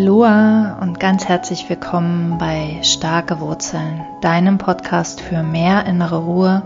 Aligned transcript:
Aloha 0.00 0.78
und 0.80 0.98
ganz 0.98 1.26
herzlich 1.26 1.68
willkommen 1.68 2.38
bei 2.38 2.78
Starke 2.82 3.38
Wurzeln, 3.38 4.00
deinem 4.22 4.56
Podcast 4.56 5.20
für 5.20 5.42
mehr 5.42 5.84
innere 5.84 6.24
Ruhe 6.24 6.62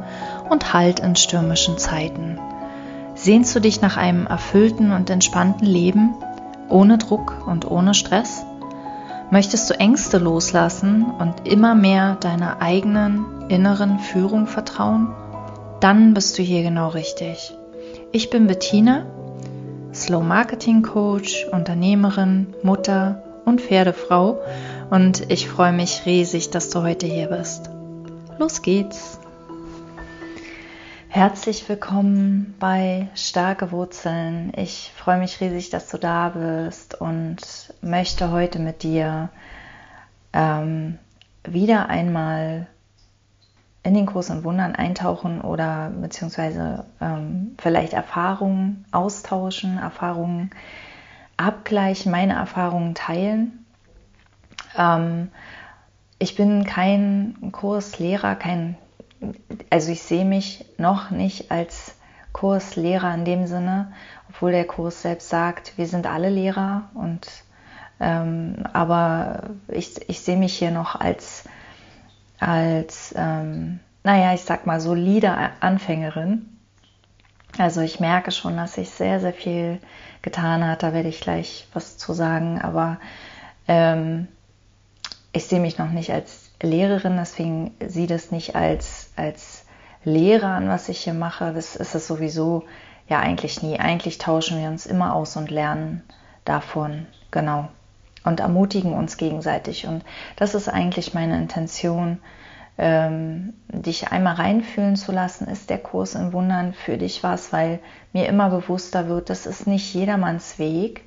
und 0.48 0.72
Halt 0.72 1.00
in 1.00 1.16
stürmischen 1.16 1.76
Zeiten. 1.76 2.38
Sehnst 3.16 3.52
du 3.56 3.58
dich 3.58 3.80
nach 3.80 3.96
einem 3.96 4.28
erfüllten 4.28 4.92
und 4.92 5.10
entspannten 5.10 5.66
Leben, 5.66 6.14
ohne 6.68 6.96
Druck 6.96 7.44
und 7.48 7.68
ohne 7.68 7.94
Stress? 7.94 8.46
Möchtest 9.32 9.68
du 9.68 9.74
Ängste 9.80 10.18
loslassen 10.18 11.04
und 11.18 11.48
immer 11.48 11.74
mehr 11.74 12.14
deiner 12.14 12.62
eigenen 12.62 13.48
inneren 13.48 13.98
Führung 13.98 14.46
vertrauen? 14.46 15.08
Dann 15.80 16.14
bist 16.14 16.38
du 16.38 16.42
hier 16.44 16.62
genau 16.62 16.90
richtig. 16.90 17.52
Ich 18.12 18.30
bin 18.30 18.46
Bettina 18.46 19.02
Slow 19.92 20.24
Marketing 20.24 20.82
Coach, 20.82 21.46
Unternehmerin, 21.50 22.54
Mutter 22.62 23.23
und 23.44 23.60
Pferdefrau 23.60 24.40
und 24.90 25.30
ich 25.30 25.48
freue 25.48 25.72
mich 25.72 26.06
riesig, 26.06 26.50
dass 26.50 26.70
du 26.70 26.82
heute 26.82 27.06
hier 27.06 27.28
bist. 27.28 27.70
Los 28.38 28.62
geht's! 28.62 29.18
Herzlich 31.08 31.68
willkommen 31.68 32.54
bei 32.58 33.08
Starke 33.14 33.70
Wurzeln. 33.70 34.52
Ich 34.56 34.92
freue 34.96 35.18
mich 35.18 35.40
riesig, 35.40 35.70
dass 35.70 35.88
du 35.88 35.96
da 35.96 36.30
bist 36.30 37.00
und 37.00 37.38
möchte 37.80 38.32
heute 38.32 38.58
mit 38.58 38.82
dir 38.82 39.28
ähm, 40.32 40.98
wieder 41.44 41.88
einmal 41.88 42.66
in 43.84 43.94
den 43.94 44.06
und 44.08 44.44
Wundern 44.44 44.74
eintauchen 44.74 45.40
oder 45.42 45.90
beziehungsweise 45.90 46.86
ähm, 47.00 47.54
vielleicht 47.58 47.92
Erfahrungen 47.92 48.86
austauschen, 48.90 49.78
Erfahrungen 49.78 50.50
abgleichen, 51.36 52.12
meine 52.12 52.34
Erfahrungen 52.34 52.94
teilen. 52.94 53.64
Ähm, 54.76 55.30
ich 56.18 56.36
bin 56.36 56.64
kein 56.64 57.36
Kurslehrer, 57.52 58.34
kein, 58.34 58.76
also 59.70 59.92
ich 59.92 60.02
sehe 60.02 60.24
mich 60.24 60.64
noch 60.78 61.10
nicht 61.10 61.50
als 61.50 61.96
Kurslehrer 62.32 63.14
in 63.14 63.24
dem 63.24 63.46
Sinne, 63.46 63.92
obwohl 64.28 64.52
der 64.52 64.66
Kurs 64.66 65.02
selbst 65.02 65.28
sagt, 65.28 65.76
wir 65.76 65.86
sind 65.86 66.06
alle 66.06 66.30
Lehrer 66.30 66.90
und 66.94 67.26
ähm, 68.00 68.64
aber 68.72 69.44
ich, 69.68 70.08
ich 70.08 70.20
sehe 70.20 70.36
mich 70.36 70.58
hier 70.58 70.72
noch 70.72 70.98
als 70.98 71.44
als, 72.44 73.14
ähm, 73.16 73.80
naja, 74.02 74.34
ich 74.34 74.42
sag 74.42 74.66
mal, 74.66 74.80
solide 74.80 75.34
Anfängerin. 75.60 76.53
Also 77.58 77.80
ich 77.80 78.00
merke 78.00 78.32
schon, 78.32 78.56
dass 78.56 78.78
ich 78.78 78.90
sehr, 78.90 79.20
sehr 79.20 79.32
viel 79.32 79.80
getan 80.22 80.66
hat. 80.66 80.82
Da 80.82 80.92
werde 80.92 81.08
ich 81.08 81.20
gleich 81.20 81.68
was 81.72 81.96
zu 81.96 82.12
sagen. 82.12 82.60
Aber 82.60 82.98
ähm, 83.68 84.28
ich 85.32 85.46
sehe 85.46 85.60
mich 85.60 85.78
noch 85.78 85.90
nicht 85.90 86.12
als 86.12 86.50
Lehrerin, 86.62 87.16
deswegen 87.16 87.74
sieht 87.86 88.10
es 88.10 88.30
nicht 88.30 88.56
als, 88.56 89.10
als 89.16 89.66
Lehre 90.04 90.46
an, 90.46 90.68
was 90.68 90.88
ich 90.88 91.00
hier 91.00 91.14
mache. 91.14 91.52
Das 91.52 91.76
ist 91.76 91.94
es 91.94 92.06
sowieso 92.06 92.64
ja 93.08 93.20
eigentlich 93.20 93.62
nie. 93.62 93.78
Eigentlich 93.78 94.18
tauschen 94.18 94.60
wir 94.60 94.68
uns 94.68 94.86
immer 94.86 95.14
aus 95.14 95.36
und 95.36 95.50
lernen 95.50 96.02
davon. 96.44 97.06
Genau 97.30 97.68
und 98.24 98.40
ermutigen 98.40 98.94
uns 98.94 99.16
gegenseitig. 99.16 99.86
Und 99.86 100.02
das 100.36 100.54
ist 100.54 100.68
eigentlich 100.68 101.14
meine 101.14 101.36
Intention, 101.36 102.18
ähm, 102.76 103.54
dich 103.68 104.08
einmal 104.08 104.34
reinfühlen 104.34 104.96
zu 104.96 105.12
lassen, 105.12 105.46
ist 105.46 105.70
der 105.70 105.78
Kurs 105.78 106.14
in 106.14 106.32
Wundern 106.32 106.74
für 106.74 106.98
dich 106.98 107.22
was, 107.22 107.52
weil 107.52 107.78
mir 108.12 108.26
immer 108.26 108.50
bewusster 108.50 109.08
wird, 109.08 109.30
das 109.30 109.46
ist 109.46 109.66
nicht 109.66 109.94
jedermanns 109.94 110.58
Weg. 110.58 111.02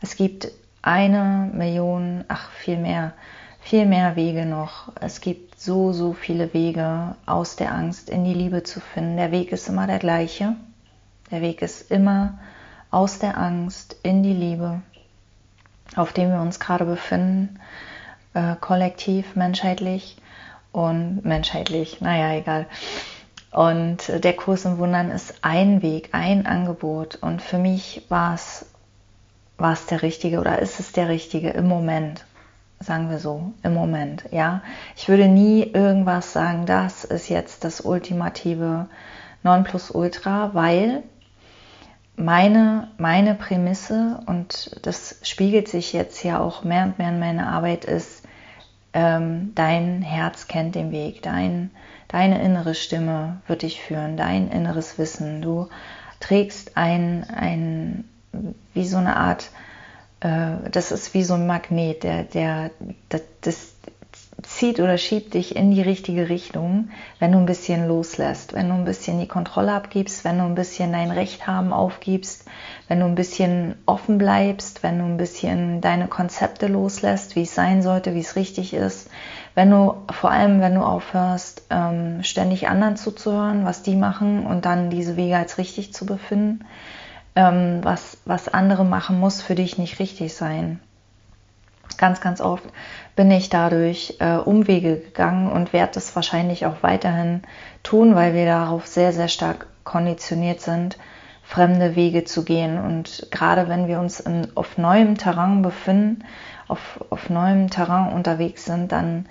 Es 0.00 0.16
gibt 0.16 0.50
eine 0.82 1.50
Million, 1.52 2.24
ach 2.28 2.50
viel 2.50 2.76
mehr, 2.76 3.12
viel 3.60 3.86
mehr 3.86 4.16
Wege 4.16 4.46
noch. 4.46 4.92
Es 5.00 5.20
gibt 5.20 5.60
so, 5.60 5.92
so 5.92 6.12
viele 6.12 6.52
Wege 6.54 7.14
aus 7.24 7.56
der 7.56 7.72
Angst 7.72 8.10
in 8.10 8.24
die 8.24 8.34
Liebe 8.34 8.64
zu 8.64 8.80
finden. 8.80 9.16
Der 9.16 9.30
Weg 9.30 9.52
ist 9.52 9.68
immer 9.68 9.86
der 9.86 10.00
gleiche. 10.00 10.56
Der 11.30 11.40
Weg 11.40 11.62
ist 11.62 11.90
immer 11.90 12.40
aus 12.90 13.20
der 13.20 13.38
Angst 13.38 13.96
in 14.02 14.22
die 14.22 14.34
Liebe 14.34 14.82
auf 15.96 16.12
dem 16.12 16.30
wir 16.30 16.40
uns 16.40 16.60
gerade 16.60 16.84
befinden, 16.84 17.58
äh, 18.34 18.54
kollektiv, 18.60 19.36
menschheitlich 19.36 20.16
und 20.72 21.24
menschheitlich, 21.24 22.00
naja, 22.00 22.34
egal. 22.36 22.66
Und 23.52 24.08
der 24.08 24.32
Kurs 24.32 24.64
im 24.64 24.78
Wundern 24.78 25.10
ist 25.10 25.34
ein 25.42 25.82
Weg, 25.82 26.08
ein 26.12 26.46
Angebot. 26.46 27.16
Und 27.16 27.42
für 27.42 27.58
mich 27.58 28.06
war 28.08 28.34
es, 28.34 28.66
war 29.58 29.74
es 29.74 29.86
der 29.86 30.02
richtige 30.02 30.40
oder 30.40 30.58
ist 30.58 30.80
es 30.80 30.92
der 30.92 31.08
richtige 31.08 31.50
im 31.50 31.68
Moment. 31.68 32.24
Sagen 32.80 33.10
wir 33.10 33.18
so, 33.18 33.52
im 33.62 33.74
Moment, 33.74 34.24
ja. 34.32 34.62
Ich 34.96 35.08
würde 35.08 35.28
nie 35.28 35.62
irgendwas 35.62 36.32
sagen, 36.32 36.66
das 36.66 37.04
ist 37.04 37.28
jetzt 37.28 37.62
das 37.62 37.82
ultimative 37.82 38.86
Nonplusultra, 39.44 40.50
weil 40.54 41.04
meine, 42.16 42.88
meine 42.98 43.34
Prämisse, 43.34 44.20
und 44.26 44.78
das 44.82 45.18
spiegelt 45.22 45.68
sich 45.68 45.92
jetzt 45.92 46.24
ja 46.24 46.40
auch 46.40 46.64
mehr 46.64 46.84
und 46.84 46.98
mehr 46.98 47.10
in 47.10 47.20
meiner 47.20 47.48
Arbeit, 47.48 47.84
ist, 47.84 48.21
ähm, 48.94 49.52
dein 49.54 50.02
Herz 50.02 50.48
kennt 50.48 50.74
den 50.74 50.92
Weg, 50.92 51.22
dein, 51.22 51.70
deine 52.08 52.42
innere 52.42 52.74
Stimme 52.74 53.40
wird 53.46 53.62
dich 53.62 53.80
führen, 53.80 54.16
dein 54.16 54.50
inneres 54.50 54.98
Wissen. 54.98 55.42
Du 55.42 55.68
trägst 56.20 56.76
ein, 56.76 57.24
ein 57.24 58.04
wie 58.74 58.86
so 58.86 58.98
eine 58.98 59.16
Art, 59.16 59.50
äh, 60.20 60.70
das 60.70 60.92
ist 60.92 61.14
wie 61.14 61.24
so 61.24 61.34
ein 61.34 61.46
Magnet, 61.46 62.02
der, 62.02 62.24
der, 62.24 62.70
das, 63.08 63.22
das 63.40 63.71
zieht 64.42 64.80
oder 64.80 64.98
schiebt 64.98 65.34
dich 65.34 65.54
in 65.54 65.70
die 65.70 65.82
richtige 65.82 66.28
Richtung, 66.28 66.88
wenn 67.18 67.32
du 67.32 67.38
ein 67.38 67.46
bisschen 67.46 67.86
loslässt, 67.86 68.54
wenn 68.54 68.68
du 68.68 68.74
ein 68.74 68.84
bisschen 68.84 69.20
die 69.20 69.28
Kontrolle 69.28 69.72
abgibst, 69.72 70.24
wenn 70.24 70.38
du 70.38 70.44
ein 70.44 70.54
bisschen 70.54 70.92
dein 70.92 71.10
Recht 71.10 71.46
haben 71.46 71.72
aufgibst, 71.72 72.44
wenn 72.88 73.00
du 73.00 73.06
ein 73.06 73.14
bisschen 73.14 73.76
offen 73.86 74.18
bleibst, 74.18 74.82
wenn 74.82 74.98
du 74.98 75.04
ein 75.04 75.16
bisschen 75.16 75.80
deine 75.80 76.08
Konzepte 76.08 76.66
loslässt, 76.66 77.36
wie 77.36 77.42
es 77.42 77.54
sein 77.54 77.82
sollte, 77.82 78.14
wie 78.14 78.20
es 78.20 78.36
richtig 78.36 78.74
ist, 78.74 79.10
wenn 79.54 79.70
du 79.70 79.94
vor 80.10 80.30
allem, 80.30 80.60
wenn 80.60 80.74
du 80.74 80.82
aufhörst, 80.82 81.62
ähm, 81.70 82.22
ständig 82.22 82.68
anderen 82.68 82.96
zuzuhören, 82.96 83.64
was 83.64 83.82
die 83.82 83.96
machen 83.96 84.46
und 84.46 84.64
dann 84.64 84.90
diese 84.90 85.16
Wege 85.16 85.36
als 85.36 85.58
richtig 85.58 85.92
zu 85.92 86.06
befinden, 86.06 86.64
ähm, 87.36 87.80
was, 87.82 88.18
was 88.24 88.48
andere 88.48 88.84
machen, 88.84 89.20
muss 89.20 89.42
für 89.42 89.54
dich 89.54 89.78
nicht 89.78 89.98
richtig 89.98 90.34
sein. 90.34 90.80
Ganz, 92.02 92.20
ganz 92.20 92.40
oft 92.40 92.64
bin 93.14 93.30
ich 93.30 93.48
dadurch 93.48 94.16
äh, 94.18 94.34
Umwege 94.34 94.96
gegangen 94.96 95.52
und 95.52 95.72
werde 95.72 95.92
das 95.94 96.16
wahrscheinlich 96.16 96.66
auch 96.66 96.82
weiterhin 96.82 97.42
tun, 97.84 98.16
weil 98.16 98.34
wir 98.34 98.44
darauf 98.44 98.88
sehr, 98.88 99.12
sehr 99.12 99.28
stark 99.28 99.68
konditioniert 99.84 100.60
sind, 100.60 100.98
fremde 101.44 101.94
Wege 101.94 102.24
zu 102.24 102.44
gehen. 102.44 102.76
Und 102.76 103.28
gerade 103.30 103.68
wenn 103.68 103.86
wir 103.86 104.00
uns 104.00 104.18
in, 104.18 104.48
auf 104.56 104.78
neuem 104.78 105.16
Terrain 105.16 105.62
befinden, 105.62 106.24
auf, 106.66 107.04
auf 107.10 107.30
neuem 107.30 107.70
Terrain 107.70 108.12
unterwegs 108.12 108.64
sind, 108.64 108.90
dann, 108.90 109.26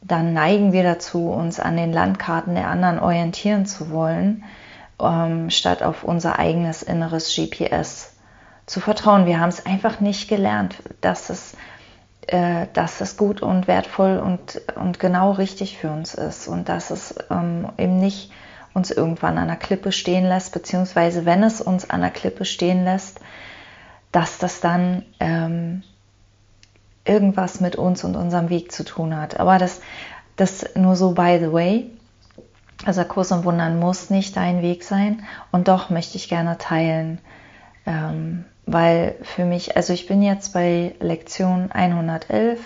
dann 0.00 0.32
neigen 0.32 0.72
wir 0.72 0.82
dazu, 0.82 1.30
uns 1.30 1.60
an 1.60 1.76
den 1.76 1.92
Landkarten 1.92 2.56
der 2.56 2.66
anderen 2.66 2.98
orientieren 2.98 3.64
zu 3.64 3.90
wollen, 3.90 4.42
ähm, 5.00 5.50
statt 5.50 5.84
auf 5.84 6.02
unser 6.02 6.40
eigenes 6.40 6.82
inneres 6.82 7.32
GPS 7.32 8.16
zu 8.66 8.80
vertrauen. 8.80 9.26
Wir 9.26 9.38
haben 9.38 9.50
es 9.50 9.66
einfach 9.66 10.00
nicht 10.00 10.28
gelernt, 10.28 10.82
dass 11.00 11.30
es 11.30 11.56
äh, 12.28 12.66
dass 12.72 13.00
es 13.00 13.16
gut 13.16 13.42
und 13.42 13.66
wertvoll 13.66 14.18
und, 14.18 14.60
und 14.76 15.00
genau 15.00 15.32
richtig 15.32 15.78
für 15.78 15.90
uns 15.90 16.14
ist 16.14 16.48
und 16.48 16.68
dass 16.68 16.90
es 16.90 17.14
ähm, 17.30 17.68
eben 17.78 17.98
nicht 17.98 18.30
uns 18.74 18.90
irgendwann 18.90 19.38
an 19.38 19.48
der 19.48 19.56
Klippe 19.56 19.92
stehen 19.92 20.24
lässt, 20.24 20.52
beziehungsweise 20.52 21.26
wenn 21.26 21.42
es 21.42 21.60
uns 21.60 21.90
an 21.90 22.00
der 22.00 22.10
Klippe 22.10 22.44
stehen 22.44 22.84
lässt, 22.84 23.20
dass 24.12 24.38
das 24.38 24.60
dann 24.60 25.04
ähm, 25.20 25.82
irgendwas 27.04 27.60
mit 27.60 27.76
uns 27.76 28.04
und 28.04 28.16
unserem 28.16 28.48
Weg 28.50 28.72
zu 28.72 28.84
tun 28.84 29.16
hat. 29.16 29.40
Aber 29.40 29.58
das, 29.58 29.80
das 30.36 30.74
nur 30.74 30.96
so 30.96 31.12
by 31.12 31.38
the 31.40 31.52
way. 31.52 31.90
Also 32.84 33.04
Kurs 33.04 33.30
und 33.30 33.44
Wundern 33.44 33.78
muss 33.78 34.10
nicht 34.10 34.36
dein 34.36 34.62
Weg 34.62 34.82
sein 34.82 35.22
und 35.52 35.68
doch 35.68 35.90
möchte 35.90 36.16
ich 36.16 36.28
gerne 36.28 36.58
teilen, 36.58 37.18
ähm, 37.86 38.44
weil 38.66 39.16
für 39.22 39.44
mich, 39.44 39.76
also 39.76 39.92
ich 39.92 40.06
bin 40.06 40.22
jetzt 40.22 40.52
bei 40.52 40.94
Lektion 41.00 41.70
111. 41.72 42.60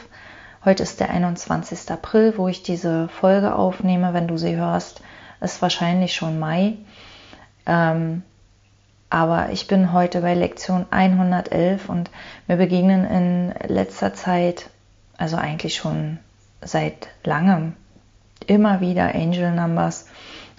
Heute 0.64 0.82
ist 0.82 1.00
der 1.00 1.10
21. 1.10 1.90
April, 1.90 2.34
wo 2.36 2.48
ich 2.48 2.62
diese 2.62 3.08
Folge 3.08 3.54
aufnehme. 3.54 4.12
Wenn 4.12 4.28
du 4.28 4.36
sie 4.36 4.56
hörst, 4.56 5.00
ist 5.40 5.62
wahrscheinlich 5.62 6.14
schon 6.14 6.38
Mai. 6.38 6.74
Ähm, 7.66 8.22
aber 9.08 9.50
ich 9.50 9.68
bin 9.68 9.92
heute 9.92 10.20
bei 10.20 10.34
Lektion 10.34 10.86
111 10.90 11.88
und 11.88 12.10
mir 12.48 12.56
begegnen 12.56 13.04
in 13.04 13.54
letzter 13.68 14.14
Zeit, 14.14 14.68
also 15.16 15.36
eigentlich 15.36 15.76
schon 15.76 16.18
seit 16.60 17.08
langem, 17.24 17.74
immer 18.46 18.80
wieder 18.80 19.14
Angel 19.14 19.52
Numbers. 19.52 20.06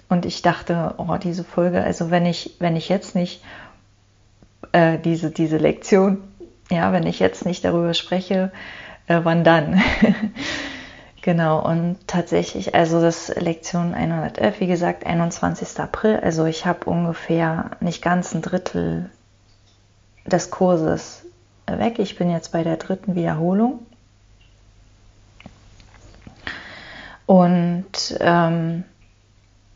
Und 0.08 0.24
ich 0.24 0.40
dachte, 0.40 0.94
oh, 0.96 1.16
diese 1.22 1.44
Folge, 1.44 1.82
also 1.82 2.10
wenn 2.10 2.24
ich, 2.24 2.56
wenn 2.58 2.76
ich 2.76 2.88
jetzt 2.88 3.14
nicht 3.14 3.42
äh, 4.72 4.98
diese, 4.98 5.30
diese 5.30 5.56
Lektion 5.56 6.22
Ja, 6.70 6.92
wenn 6.92 7.06
ich 7.06 7.18
jetzt 7.18 7.46
nicht 7.46 7.64
darüber 7.64 7.94
spreche, 7.94 8.52
äh, 9.06 9.20
wann 9.22 9.44
dann? 9.44 9.80
genau, 11.22 11.64
und 11.64 11.96
tatsächlich, 12.06 12.74
also 12.74 13.00
das 13.00 13.28
Lektion 13.36 13.94
111, 13.94 14.60
wie 14.60 14.66
gesagt, 14.66 15.06
21. 15.06 15.80
April, 15.80 16.20
also 16.22 16.44
ich 16.44 16.66
habe 16.66 16.90
ungefähr 16.90 17.70
nicht 17.80 18.02
ganz 18.02 18.34
ein 18.34 18.42
Drittel 18.42 19.10
des 20.26 20.50
Kurses 20.50 21.24
weg. 21.66 21.98
Ich 21.98 22.16
bin 22.16 22.30
jetzt 22.30 22.52
bei 22.52 22.62
der 22.62 22.76
dritten 22.76 23.14
Wiederholung. 23.14 23.80
Und 27.26 28.16
ähm, 28.20 28.84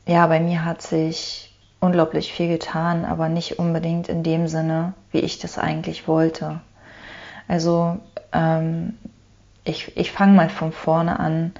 ja, 0.06 0.26
bei 0.26 0.40
mir 0.40 0.64
hat 0.64 0.82
sich 0.82 1.51
unglaublich 1.82 2.32
viel 2.32 2.48
getan, 2.48 3.04
aber 3.04 3.28
nicht 3.28 3.58
unbedingt 3.58 4.08
in 4.08 4.22
dem 4.22 4.46
Sinne, 4.46 4.94
wie 5.10 5.18
ich 5.18 5.40
das 5.40 5.58
eigentlich 5.58 6.06
wollte. 6.06 6.60
Also 7.48 7.98
ähm, 8.32 8.96
ich, 9.64 9.96
ich 9.96 10.12
fange 10.12 10.32
mal 10.32 10.48
von 10.48 10.70
vorne 10.70 11.18
an, 11.18 11.52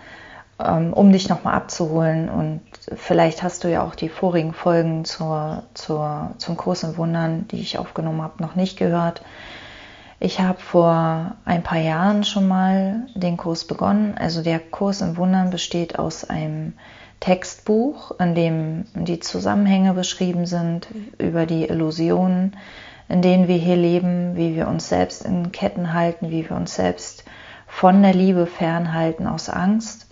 ähm, 0.61 0.93
um 0.93 1.13
dich 1.13 1.29
nochmal 1.29 1.55
abzuholen. 1.55 2.29
Und 2.29 2.61
vielleicht 2.95 3.43
hast 3.43 3.65
du 3.65 3.69
ja 3.69 3.83
auch 3.83 3.97
die 3.97 4.09
vorigen 4.09 4.55
Folgen 4.55 5.05
zur, 5.05 5.65
zur, 5.75 6.31
zum 6.39 6.57
Kurs 6.57 6.85
in 6.85 6.97
Wundern, 6.97 7.49
die 7.49 7.61
ich 7.61 7.79
aufgenommen 7.79 8.23
habe, 8.23 8.41
noch 8.41 8.55
nicht 8.55 8.79
gehört. 8.79 9.23
Ich 10.21 10.39
habe 10.39 10.61
vor 10.61 11.33
ein 11.45 11.65
paar 11.65 11.81
Jahren 11.81 12.23
schon 12.23 12.47
mal 12.47 13.09
den 13.17 13.37
Kurs 13.37 13.65
begonnen. 13.65 14.15
Also 14.17 14.41
der 14.45 14.61
Kurs 14.61 15.01
in 15.01 15.17
Wundern 15.17 15.51
besteht 15.51 15.99
aus 15.99 16.23
einem 16.31 16.75
Textbuch, 17.23 18.19
in 18.19 18.35
dem 18.35 18.85
die 18.95 19.21
Zusammenhänge 19.21 19.95
beschrieben 19.95 20.45
sind 20.45 20.89
über 21.19 21.47
die 21.47 21.67
Illusionen, 21.69 22.57
in 23.09 23.23
denen 23.23 23.47
wir 23.47 23.59
hier 23.59 23.77
leben, 23.77 24.35
wie 24.35 24.57
wir 24.57 24.67
uns 24.67 24.89
selbst 24.89 25.25
in 25.25 25.53
Ketten 25.53 25.95
halten, 25.95 26.33
wie 26.33 26.51
wir 26.51 26.57
uns 26.57 26.75
selbst 26.75 27.23
von 27.69 28.03
der 28.03 28.13
Liebe 28.13 28.47
fernhalten 28.47 29.29
aus 29.29 29.49
Angst. 29.49 30.12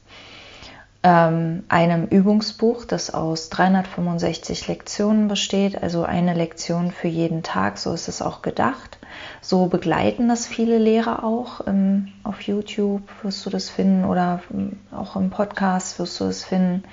Ähm, 1.02 1.64
einem 1.68 2.04
Übungsbuch, 2.04 2.84
das 2.84 3.14
aus 3.14 3.48
365 3.48 4.68
Lektionen 4.68 5.28
besteht, 5.28 5.82
also 5.82 6.02
eine 6.02 6.34
Lektion 6.34 6.90
für 6.90 7.08
jeden 7.08 7.42
Tag, 7.42 7.78
so 7.78 7.94
ist 7.94 8.08
es 8.08 8.20
auch 8.20 8.42
gedacht. 8.42 8.98
So 9.40 9.68
begleiten 9.68 10.28
das 10.28 10.46
viele 10.46 10.76
Lehrer 10.76 11.24
auch. 11.24 11.66
Ähm, 11.66 12.08
auf 12.22 12.42
YouTube 12.42 13.02
wirst 13.22 13.46
du 13.46 13.50
das 13.50 13.70
finden 13.70 14.04
oder 14.04 14.42
ähm, 14.52 14.78
auch 14.92 15.16
im 15.16 15.30
Podcast 15.30 15.98
wirst 15.98 16.20
du 16.20 16.24
es 16.24 16.44
finden. 16.44 16.84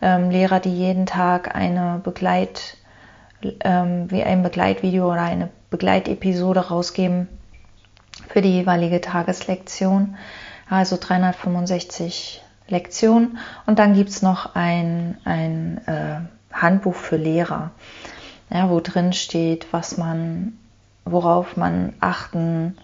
Ähm, 0.00 0.30
Lehrer, 0.30 0.60
die 0.60 0.76
jeden 0.76 1.06
Tag 1.06 1.52
eine 1.54 2.00
Begleit, 2.02 2.76
wie 3.42 4.22
ein 4.22 4.42
Begleitvideo 4.42 5.10
oder 5.10 5.22
eine 5.22 5.48
Begleitepisode 5.70 6.68
rausgeben 6.68 7.26
für 8.28 8.42
die 8.42 8.52
jeweilige 8.52 9.00
Tageslektion. 9.00 10.16
Also 10.68 10.98
365 11.00 12.42
Lektionen. 12.70 13.38
Und 13.66 13.78
dann 13.78 13.94
gibt 13.94 14.10
es 14.10 14.22
noch 14.22 14.54
ein, 14.54 15.18
ein 15.24 15.80
äh, 15.86 16.20
Handbuch 16.52 16.94
für 16.94 17.16
Lehrer, 17.16 17.70
ja, 18.50 18.70
wo 18.70 18.80
drin 18.80 19.12
steht, 19.12 19.66
was 19.72 19.96
man 19.96 20.54
worauf 21.04 21.56
man 21.56 21.94
achten 22.00 22.76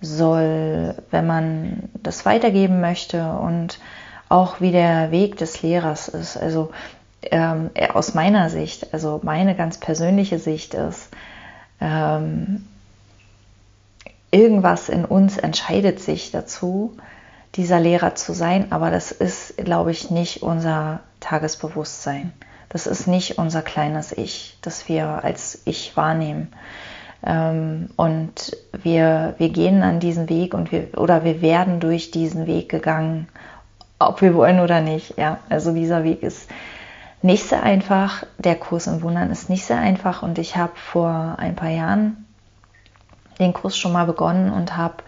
soll, 0.00 0.94
wenn 1.10 1.26
man 1.26 1.88
das 2.02 2.24
weitergeben 2.24 2.80
möchte 2.80 3.32
und 3.32 3.78
auch 4.28 4.60
wie 4.60 4.70
der 4.70 5.10
Weg 5.10 5.36
des 5.38 5.62
Lehrers 5.62 6.08
ist. 6.08 6.36
Also 6.36 6.70
ähm, 7.22 7.70
aus 7.94 8.14
meiner 8.14 8.50
Sicht, 8.50 8.92
also 8.92 9.20
meine 9.22 9.56
ganz 9.56 9.78
persönliche 9.78 10.38
Sicht 10.38 10.74
ist, 10.74 11.08
ähm, 11.80 12.66
irgendwas 14.30 14.88
in 14.88 15.04
uns 15.04 15.38
entscheidet 15.38 16.00
sich 16.00 16.30
dazu, 16.30 16.96
dieser 17.58 17.80
Lehrer 17.80 18.14
zu 18.14 18.32
sein, 18.32 18.70
aber 18.70 18.90
das 18.90 19.10
ist, 19.10 19.56
glaube 19.58 19.90
ich, 19.90 20.10
nicht 20.10 20.42
unser 20.42 21.00
Tagesbewusstsein. 21.18 22.32
Das 22.68 22.86
ist 22.86 23.08
nicht 23.08 23.36
unser 23.36 23.62
kleines 23.62 24.12
Ich, 24.12 24.56
das 24.62 24.88
wir 24.88 25.24
als 25.24 25.62
Ich 25.64 25.96
wahrnehmen. 25.96 26.52
Ähm, 27.26 27.90
und 27.96 28.56
wir, 28.72 29.34
wir 29.38 29.48
gehen 29.48 29.82
an 29.82 29.98
diesen 29.98 30.28
Weg 30.28 30.54
und 30.54 30.70
wir, 30.70 30.96
oder 30.96 31.24
wir 31.24 31.42
werden 31.42 31.80
durch 31.80 32.12
diesen 32.12 32.46
Weg 32.46 32.68
gegangen, 32.68 33.26
ob 33.98 34.22
wir 34.22 34.34
wollen 34.34 34.60
oder 34.60 34.80
nicht. 34.80 35.18
Ja, 35.18 35.38
also 35.48 35.72
dieser 35.74 36.04
Weg 36.04 36.22
ist 36.22 36.48
nicht 37.22 37.42
sehr 37.42 37.64
einfach. 37.64 38.22
Der 38.38 38.54
Kurs 38.54 38.86
im 38.86 39.02
Wundern 39.02 39.32
ist 39.32 39.50
nicht 39.50 39.64
sehr 39.64 39.78
einfach 39.78 40.22
und 40.22 40.38
ich 40.38 40.56
habe 40.56 40.76
vor 40.76 41.34
ein 41.38 41.56
paar 41.56 41.70
Jahren 41.70 42.24
den 43.40 43.52
Kurs 43.52 43.76
schon 43.76 43.92
mal 43.92 44.04
begonnen 44.04 44.52
und 44.52 44.76
habe 44.76 45.02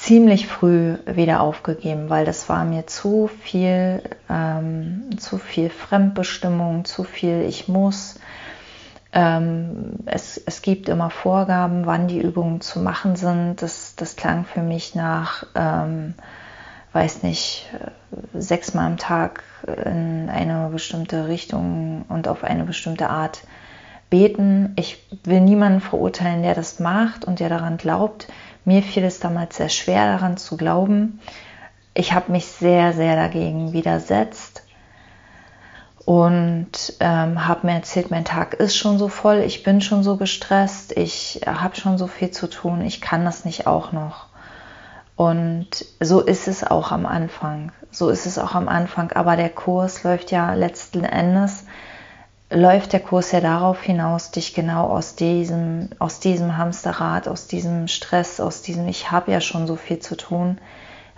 ziemlich 0.00 0.46
früh 0.46 0.96
wieder 1.04 1.42
aufgegeben, 1.42 2.08
weil 2.08 2.24
das 2.24 2.48
war 2.48 2.64
mir 2.64 2.86
zu 2.86 3.28
viel, 3.42 4.02
ähm, 4.30 5.10
zu 5.18 5.36
viel 5.36 5.68
Fremdbestimmung, 5.68 6.86
zu 6.86 7.04
viel 7.04 7.42
ich 7.42 7.68
muss, 7.68 8.18
ähm, 9.12 9.96
es, 10.06 10.38
es 10.38 10.62
gibt 10.62 10.88
immer 10.88 11.10
Vorgaben, 11.10 11.84
wann 11.84 12.08
die 12.08 12.20
Übungen 12.20 12.62
zu 12.62 12.80
machen 12.80 13.14
sind. 13.16 13.60
Das, 13.60 13.94
das 13.96 14.16
klang 14.16 14.46
für 14.46 14.62
mich 14.62 14.94
nach, 14.94 15.44
ähm, 15.54 16.14
weiß 16.92 17.22
nicht, 17.22 17.68
sechsmal 18.32 18.86
am 18.86 18.96
Tag 18.96 19.42
in 19.66 20.30
eine 20.30 20.70
bestimmte 20.72 21.28
Richtung 21.28 22.06
und 22.08 22.26
auf 22.26 22.42
eine 22.42 22.64
bestimmte 22.64 23.10
Art 23.10 23.42
beten. 24.08 24.72
Ich 24.76 25.06
will 25.24 25.40
niemanden 25.40 25.80
verurteilen, 25.80 26.42
der 26.42 26.54
das 26.54 26.80
macht 26.80 27.24
und 27.24 27.38
der 27.38 27.48
daran 27.48 27.76
glaubt. 27.76 28.28
Mir 28.70 28.84
fiel 28.84 29.02
es 29.02 29.18
damals 29.18 29.56
sehr 29.56 29.68
schwer, 29.68 30.12
daran 30.12 30.36
zu 30.36 30.56
glauben. 30.56 31.18
Ich 31.92 32.12
habe 32.12 32.30
mich 32.30 32.46
sehr, 32.46 32.92
sehr 32.92 33.16
dagegen 33.16 33.72
widersetzt 33.72 34.62
und 36.04 36.70
ähm, 37.00 37.48
habe 37.48 37.66
mir 37.66 37.72
erzählt, 37.72 38.12
mein 38.12 38.24
Tag 38.24 38.54
ist 38.54 38.76
schon 38.76 38.96
so 38.96 39.08
voll, 39.08 39.38
ich 39.38 39.64
bin 39.64 39.80
schon 39.80 40.04
so 40.04 40.16
gestresst, 40.16 40.96
ich 40.96 41.40
habe 41.46 41.74
schon 41.74 41.98
so 41.98 42.06
viel 42.06 42.30
zu 42.30 42.48
tun, 42.48 42.82
ich 42.82 43.00
kann 43.00 43.24
das 43.24 43.44
nicht 43.44 43.66
auch 43.66 43.90
noch. 43.90 44.26
Und 45.16 45.84
so 45.98 46.20
ist 46.20 46.46
es 46.46 46.62
auch 46.62 46.92
am 46.92 47.06
Anfang. 47.06 47.72
So 47.90 48.08
ist 48.08 48.24
es 48.24 48.38
auch 48.38 48.54
am 48.54 48.68
Anfang. 48.68 49.10
Aber 49.10 49.34
der 49.34 49.50
Kurs 49.50 50.04
läuft 50.04 50.30
ja 50.30 50.54
letzten 50.54 51.02
Endes, 51.02 51.64
läuft 52.50 52.92
der 52.92 53.00
Kurs 53.00 53.32
ja 53.32 53.40
darauf 53.40 53.80
hinaus, 53.82 54.30
dich 54.30 54.54
genau 54.54 54.88
aus 54.88 55.14
diesem, 55.14 55.90
aus 55.98 56.20
diesem 56.20 56.56
Hamsterrad, 56.56 57.28
aus 57.28 57.46
diesem 57.46 57.88
Stress, 57.88 58.40
aus 58.40 58.62
diesem 58.62 58.88
Ich 58.88 59.10
habe 59.10 59.30
ja 59.30 59.40
schon 59.40 59.66
so 59.66 59.76
viel 59.76 60.00
zu 60.00 60.16
tun, 60.16 60.58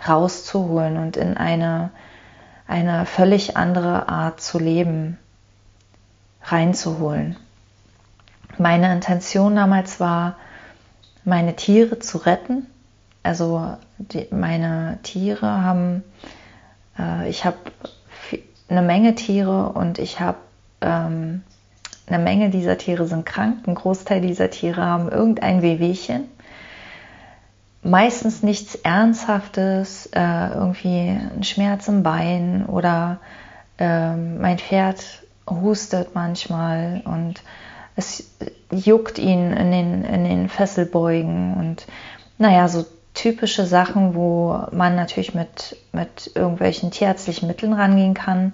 rauszuholen 0.07 0.97
und 0.97 1.17
in 1.17 1.35
eine 1.37 1.91
eine 2.67 3.05
völlig 3.05 3.57
andere 3.57 4.09
Art 4.09 4.41
zu 4.41 4.59
leben 4.59 5.17
reinzuholen. 6.43 7.37
Meine 8.57 8.93
Intention 8.93 9.55
damals 9.55 9.99
war, 9.99 10.35
meine 11.23 11.55
Tiere 11.55 11.99
zu 11.99 12.17
retten. 12.19 12.67
Also 13.23 13.77
die, 13.97 14.27
meine 14.31 14.99
Tiere 15.03 15.63
haben, 15.63 16.03
äh, 16.99 17.29
ich 17.29 17.45
habe 17.45 17.57
eine 18.69 18.81
Menge 18.81 19.15
Tiere 19.15 19.69
und 19.69 19.99
ich 19.99 20.19
habe 20.19 20.37
ähm, 20.83 21.43
eine 22.05 22.23
Menge 22.23 22.49
dieser 22.49 22.77
Tiere 22.77 23.07
sind 23.07 23.25
krank. 23.25 23.67
Ein 23.67 23.75
Großteil 23.75 24.21
dieser 24.21 24.49
Tiere 24.49 24.83
haben 24.85 25.09
irgendein 25.09 25.61
Wehwehchen 25.61 26.25
meistens 27.83 28.43
nichts 28.43 28.75
Ernsthaftes, 28.75 30.07
äh, 30.07 30.47
irgendwie 30.53 31.09
ein 31.35 31.43
Schmerz 31.43 31.87
im 31.87 32.03
Bein 32.03 32.65
oder 32.65 33.19
äh, 33.77 34.15
mein 34.15 34.57
Pferd 34.57 35.03
hustet 35.49 36.15
manchmal 36.15 37.01
und 37.05 37.43
es 37.95 38.31
juckt 38.71 39.19
ihn 39.19 39.51
in 39.51 39.71
den, 39.71 40.03
in 40.05 40.23
den 40.23 40.49
Fesselbeugen 40.49 41.55
und 41.55 41.85
naja, 42.37 42.67
so 42.67 42.85
typische 43.13 43.65
Sachen, 43.65 44.15
wo 44.15 44.65
man 44.71 44.95
natürlich 44.95 45.35
mit, 45.35 45.77
mit 45.91 46.31
irgendwelchen 46.33 46.89
tierärztlichen 46.89 47.47
Mitteln 47.47 47.73
rangehen 47.73 48.15
kann. 48.15 48.53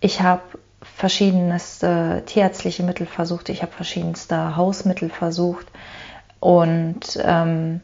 Ich 0.00 0.22
habe 0.22 0.42
verschiedenste 0.84 2.22
tierärztliche 2.26 2.82
Mittel 2.82 3.06
versucht, 3.06 3.48
ich 3.48 3.62
habe 3.62 3.72
verschiedenste 3.72 4.56
Hausmittel 4.56 5.08
versucht 5.08 5.66
und 6.40 7.18
ähm, 7.22 7.80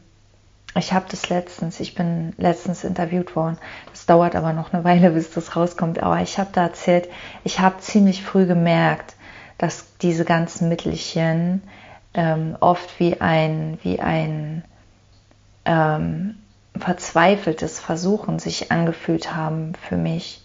ich 0.75 0.93
habe 0.93 1.05
das 1.09 1.29
letztens, 1.29 1.79
ich 1.79 1.95
bin 1.95 2.33
letztens 2.37 2.83
interviewt 2.83 3.35
worden. 3.35 3.57
Das 3.89 4.05
dauert 4.05 4.35
aber 4.35 4.53
noch 4.53 4.71
eine 4.71 4.83
Weile, 4.83 5.11
bis 5.11 5.31
das 5.31 5.55
rauskommt. 5.55 6.01
Aber 6.01 6.21
ich 6.21 6.39
habe 6.39 6.51
da 6.53 6.63
erzählt, 6.63 7.09
ich 7.43 7.59
habe 7.59 7.79
ziemlich 7.79 8.23
früh 8.23 8.45
gemerkt, 8.45 9.15
dass 9.57 9.97
diese 9.97 10.23
ganzen 10.23 10.69
Mittelchen 10.69 11.61
ähm, 12.13 12.55
oft 12.61 12.99
wie 12.99 13.19
ein, 13.19 13.79
wie 13.83 13.99
ein 13.99 14.63
ähm, 15.65 16.37
verzweifeltes 16.77 17.79
Versuchen 17.79 18.39
sich 18.39 18.71
angefühlt 18.71 19.35
haben 19.35 19.73
für 19.75 19.97
mich. 19.97 20.41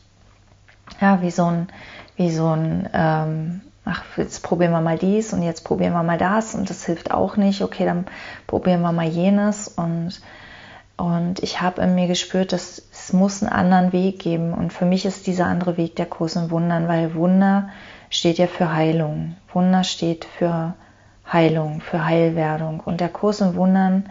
Ja, 1.01 1.23
wie 1.23 1.31
so 1.31 1.45
ein 1.45 1.69
wie 2.17 2.31
so 2.31 2.49
ein, 2.49 2.89
ähm, 2.93 3.61
ach, 3.85 4.03
jetzt 4.17 4.43
probieren 4.43 4.73
wir 4.73 4.81
mal 4.81 4.99
dies 4.99 5.33
und 5.33 5.43
jetzt 5.43 5.65
probieren 5.65 5.93
wir 5.93 6.03
mal 6.03 6.19
das 6.19 6.55
und 6.55 6.69
das 6.69 6.85
hilft 6.85 7.13
auch 7.13 7.37
nicht, 7.37 7.63
okay, 7.63 7.85
dann 7.85 8.07
probieren 8.47 8.83
wir 8.83 8.93
mal 8.93 9.07
jenes. 9.07 9.69
Und, 9.69 10.21
und 10.97 11.43
ich 11.43 11.61
habe 11.61 11.83
in 11.83 11.95
mir 11.95 12.09
gespürt, 12.09 12.53
dass 12.53 12.83
es 12.93 13.13
muss 13.13 13.43
einen 13.43 13.53
anderen 13.53 13.93
Weg 13.93 14.19
geben. 14.19 14.53
Und 14.53 14.73
für 14.73 14.87
mich 14.87 15.07
ist 15.07 15.27
dieser 15.27 15.47
andere 15.47 15.77
Weg 15.77 15.97
der 15.97 16.07
Kurs 16.07 16.37
in 16.37 16.51
Wundern, 16.51 16.89
weil 16.89 17.15
Wunder 17.15 17.69
steht 18.11 18.39
ja 18.39 18.47
für 18.47 18.73
Heilung, 18.73 19.37
Wunder 19.53 19.85
steht 19.85 20.25
für 20.25 20.75
Heilung, 21.31 21.81
für 21.81 22.05
Heilwerdung. 22.05 22.81
Und 22.81 23.01
der 23.01 23.09
Kurs 23.09 23.41
in 23.41 23.55
Wundern 23.57 24.09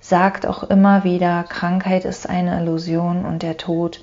sagt 0.00 0.46
auch 0.46 0.64
immer 0.64 1.04
wieder, 1.04 1.44
Krankheit 1.44 2.04
ist 2.04 2.28
eine 2.28 2.60
Illusion 2.60 3.24
und 3.24 3.42
der 3.42 3.56
Tod 3.56 4.00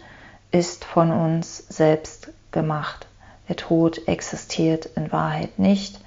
ist 0.52 0.86
von 0.86 1.12
uns 1.12 1.58
selbst 1.70 2.32
gemacht. 2.52 3.08
Der 3.50 3.56
Tod 3.56 4.08
existiert 4.08 4.86
in 4.96 5.12
Wahrheit 5.12 5.60
nicht. 5.60 6.00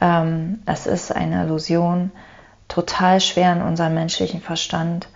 Ähm, 0.00 0.62
es 0.66 0.86
ist 0.86 1.14
eine 1.14 1.44
Illusion, 1.44 2.10
total 2.68 3.20
schwer 3.20 3.52
in 3.52 3.62
unseren 3.62 3.94
menschlichen 3.94 4.40
Verstand 4.40 5.08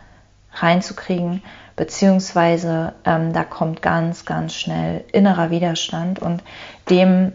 reinzukriegen, 0.52 1.42
beziehungsweise 1.74 2.94
ähm, 3.04 3.32
da 3.32 3.44
kommt 3.44 3.82
ganz, 3.82 4.24
ganz 4.24 4.54
schnell 4.54 5.04
innerer 5.12 5.50
Widerstand 5.50 6.18
und 6.18 6.42
dem 6.88 7.32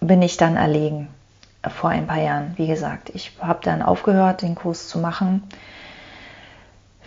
bin 0.00 0.22
ich 0.22 0.36
dann 0.36 0.56
erlegen 0.56 1.08
vor 1.68 1.90
ein 1.90 2.06
paar 2.06 2.20
Jahren. 2.20 2.52
Wie 2.56 2.66
gesagt, 2.66 3.10
ich 3.14 3.32
habe 3.40 3.60
dann 3.62 3.82
aufgehört, 3.82 4.42
den 4.42 4.54
Kurs 4.54 4.88
zu 4.88 4.98
machen. 4.98 5.42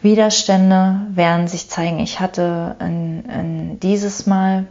Widerstände 0.02 1.02
werden 1.12 1.48
sich 1.48 1.70
zeigen. 1.70 2.00
Ich 2.00 2.20
hatte 2.20 2.76
in, 2.80 3.26
in 3.26 3.80
dieses 3.80 4.26
Mal 4.26 4.66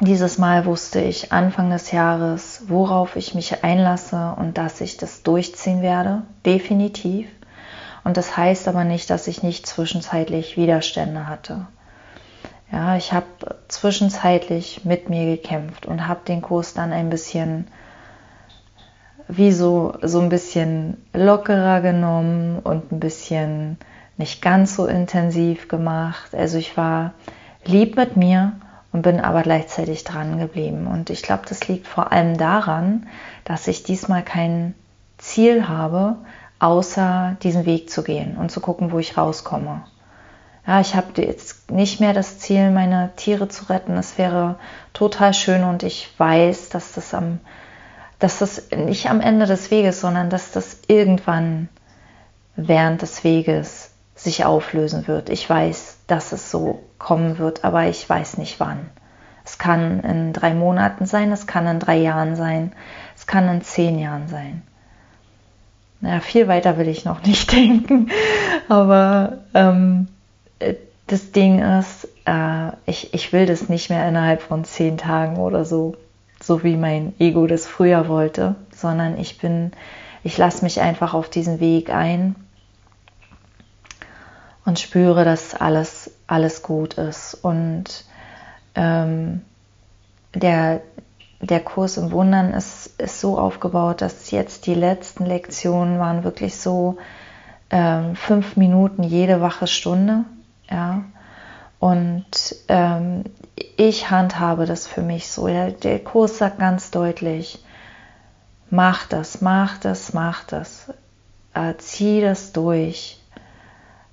dieses 0.00 0.36
Mal 0.36 0.66
wusste 0.66 1.00
ich 1.00 1.32
Anfang 1.32 1.70
des 1.70 1.90
Jahres, 1.90 2.64
worauf 2.68 3.16
ich 3.16 3.34
mich 3.34 3.64
einlasse 3.64 4.34
und 4.38 4.58
dass 4.58 4.80
ich 4.80 4.96
das 4.98 5.22
durchziehen 5.22 5.80
werde, 5.80 6.22
definitiv. 6.44 7.28
Und 8.04 8.16
das 8.16 8.36
heißt 8.36 8.68
aber 8.68 8.84
nicht, 8.84 9.08
dass 9.10 9.26
ich 9.26 9.42
nicht 9.42 9.66
zwischenzeitlich 9.66 10.56
Widerstände 10.56 11.26
hatte. 11.26 11.66
Ja, 12.70 12.96
ich 12.96 13.12
habe 13.12 13.26
zwischenzeitlich 13.68 14.84
mit 14.84 15.08
mir 15.08 15.36
gekämpft 15.36 15.86
und 15.86 16.06
habe 16.06 16.20
den 16.26 16.42
Kurs 16.42 16.74
dann 16.74 16.92
ein 16.92 17.10
bisschen 17.10 17.68
wie 19.28 19.50
so, 19.50 19.94
so 20.02 20.20
ein 20.20 20.28
bisschen 20.28 21.02
lockerer 21.12 21.80
genommen 21.80 22.58
und 22.58 22.92
ein 22.92 23.00
bisschen 23.00 23.78
nicht 24.18 24.42
ganz 24.42 24.76
so 24.76 24.86
intensiv 24.86 25.68
gemacht. 25.68 26.34
Also 26.34 26.58
ich 26.58 26.76
war 26.76 27.12
lieb 27.64 27.96
mit 27.96 28.16
mir 28.16 28.52
und 28.96 29.02
bin 29.02 29.20
aber 29.20 29.42
gleichzeitig 29.42 30.04
dran 30.04 30.38
geblieben. 30.38 30.86
Und 30.86 31.10
ich 31.10 31.22
glaube, 31.22 31.42
das 31.46 31.68
liegt 31.68 31.86
vor 31.86 32.12
allem 32.12 32.38
daran, 32.38 33.06
dass 33.44 33.68
ich 33.68 33.82
diesmal 33.82 34.22
kein 34.22 34.74
Ziel 35.18 35.68
habe, 35.68 36.16
außer 36.60 37.36
diesen 37.42 37.66
Weg 37.66 37.90
zu 37.90 38.02
gehen 38.02 38.38
und 38.38 38.50
zu 38.50 38.60
gucken, 38.60 38.92
wo 38.92 38.98
ich 38.98 39.18
rauskomme. 39.18 39.82
Ja, 40.66 40.80
ich 40.80 40.94
habe 40.96 41.20
jetzt 41.20 41.70
nicht 41.70 42.00
mehr 42.00 42.14
das 42.14 42.38
Ziel, 42.38 42.70
meine 42.70 43.10
Tiere 43.16 43.48
zu 43.48 43.66
retten. 43.68 43.96
Das 43.96 44.16
wäre 44.16 44.58
total 44.94 45.34
schön 45.34 45.62
und 45.64 45.82
ich 45.82 46.08
weiß, 46.16 46.70
dass 46.70 46.92
das 46.92 47.12
am, 47.12 47.40
dass 48.18 48.38
das 48.38 48.70
nicht 48.74 49.10
am 49.10 49.20
Ende 49.20 49.44
des 49.44 49.70
Weges, 49.70 50.00
sondern 50.00 50.30
dass 50.30 50.52
das 50.52 50.78
irgendwann 50.88 51.68
während 52.56 53.02
des 53.02 53.24
Weges 53.24 53.90
sich 54.14 54.46
auflösen 54.46 55.06
wird. 55.06 55.28
Ich 55.28 55.50
weiß, 55.50 55.95
dass 56.06 56.32
es 56.32 56.50
so 56.50 56.82
kommen 56.98 57.38
wird, 57.38 57.64
aber 57.64 57.86
ich 57.86 58.08
weiß 58.08 58.38
nicht 58.38 58.60
wann. 58.60 58.90
Es 59.44 59.58
kann 59.58 60.00
in 60.00 60.32
drei 60.32 60.54
Monaten 60.54 61.06
sein, 61.06 61.30
es 61.30 61.46
kann 61.46 61.66
in 61.66 61.78
drei 61.78 61.98
Jahren 61.98 62.36
sein, 62.36 62.72
es 63.16 63.26
kann 63.26 63.48
in 63.48 63.62
zehn 63.62 63.98
Jahren 63.98 64.28
sein. 64.28 64.62
Naja, 66.00 66.20
viel 66.20 66.48
weiter 66.48 66.78
will 66.78 66.88
ich 66.88 67.04
noch 67.04 67.22
nicht 67.26 67.52
denken, 67.52 68.10
aber 68.68 69.38
ähm, 69.54 70.08
das 71.06 71.30
Ding 71.30 71.60
ist, 71.60 72.08
äh, 72.24 72.70
ich, 72.86 73.14
ich 73.14 73.32
will 73.32 73.46
das 73.46 73.68
nicht 73.68 73.90
mehr 73.90 74.08
innerhalb 74.08 74.42
von 74.42 74.64
zehn 74.64 74.98
Tagen 74.98 75.36
oder 75.36 75.64
so, 75.64 75.96
so 76.40 76.62
wie 76.64 76.76
mein 76.76 77.14
Ego 77.18 77.46
das 77.46 77.66
früher 77.66 78.08
wollte, 78.08 78.56
sondern 78.72 79.18
ich 79.18 79.38
bin, 79.38 79.72
ich 80.24 80.36
lasse 80.36 80.64
mich 80.64 80.80
einfach 80.80 81.14
auf 81.14 81.28
diesen 81.28 81.60
Weg 81.60 81.90
ein 81.90 82.34
und 84.66 84.80
spüre, 84.80 85.24
dass 85.24 85.54
alles, 85.54 86.10
alles 86.26 86.62
gut 86.62 86.94
ist. 86.94 87.34
Und 87.34 88.04
ähm, 88.74 89.42
der, 90.34 90.82
der 91.40 91.60
Kurs 91.60 91.96
im 91.96 92.10
Wundern 92.10 92.52
ist, 92.52 93.00
ist 93.00 93.20
so 93.20 93.38
aufgebaut, 93.38 94.02
dass 94.02 94.30
jetzt 94.32 94.66
die 94.66 94.74
letzten 94.74 95.24
Lektionen 95.24 95.98
waren 95.98 96.24
wirklich 96.24 96.56
so 96.56 96.98
ähm, 97.70 98.16
fünf 98.16 98.56
Minuten 98.56 99.04
jede 99.04 99.40
wache 99.40 99.68
Stunde. 99.68 100.24
Ja. 100.68 101.04
Und 101.78 102.26
ähm, 102.66 103.22
ich 103.76 104.10
handhabe 104.10 104.66
das 104.66 104.88
für 104.88 105.02
mich 105.02 105.28
so. 105.28 105.46
Ja, 105.46 105.70
der 105.70 106.00
Kurs 106.00 106.38
sagt 106.38 106.58
ganz 106.58 106.90
deutlich, 106.90 107.64
mach 108.70 109.06
das, 109.06 109.40
mach 109.42 109.78
das, 109.78 110.12
mach 110.12 110.42
das. 110.44 110.92
Äh, 111.54 111.74
zieh 111.78 112.20
das 112.20 112.52
durch. 112.52 113.20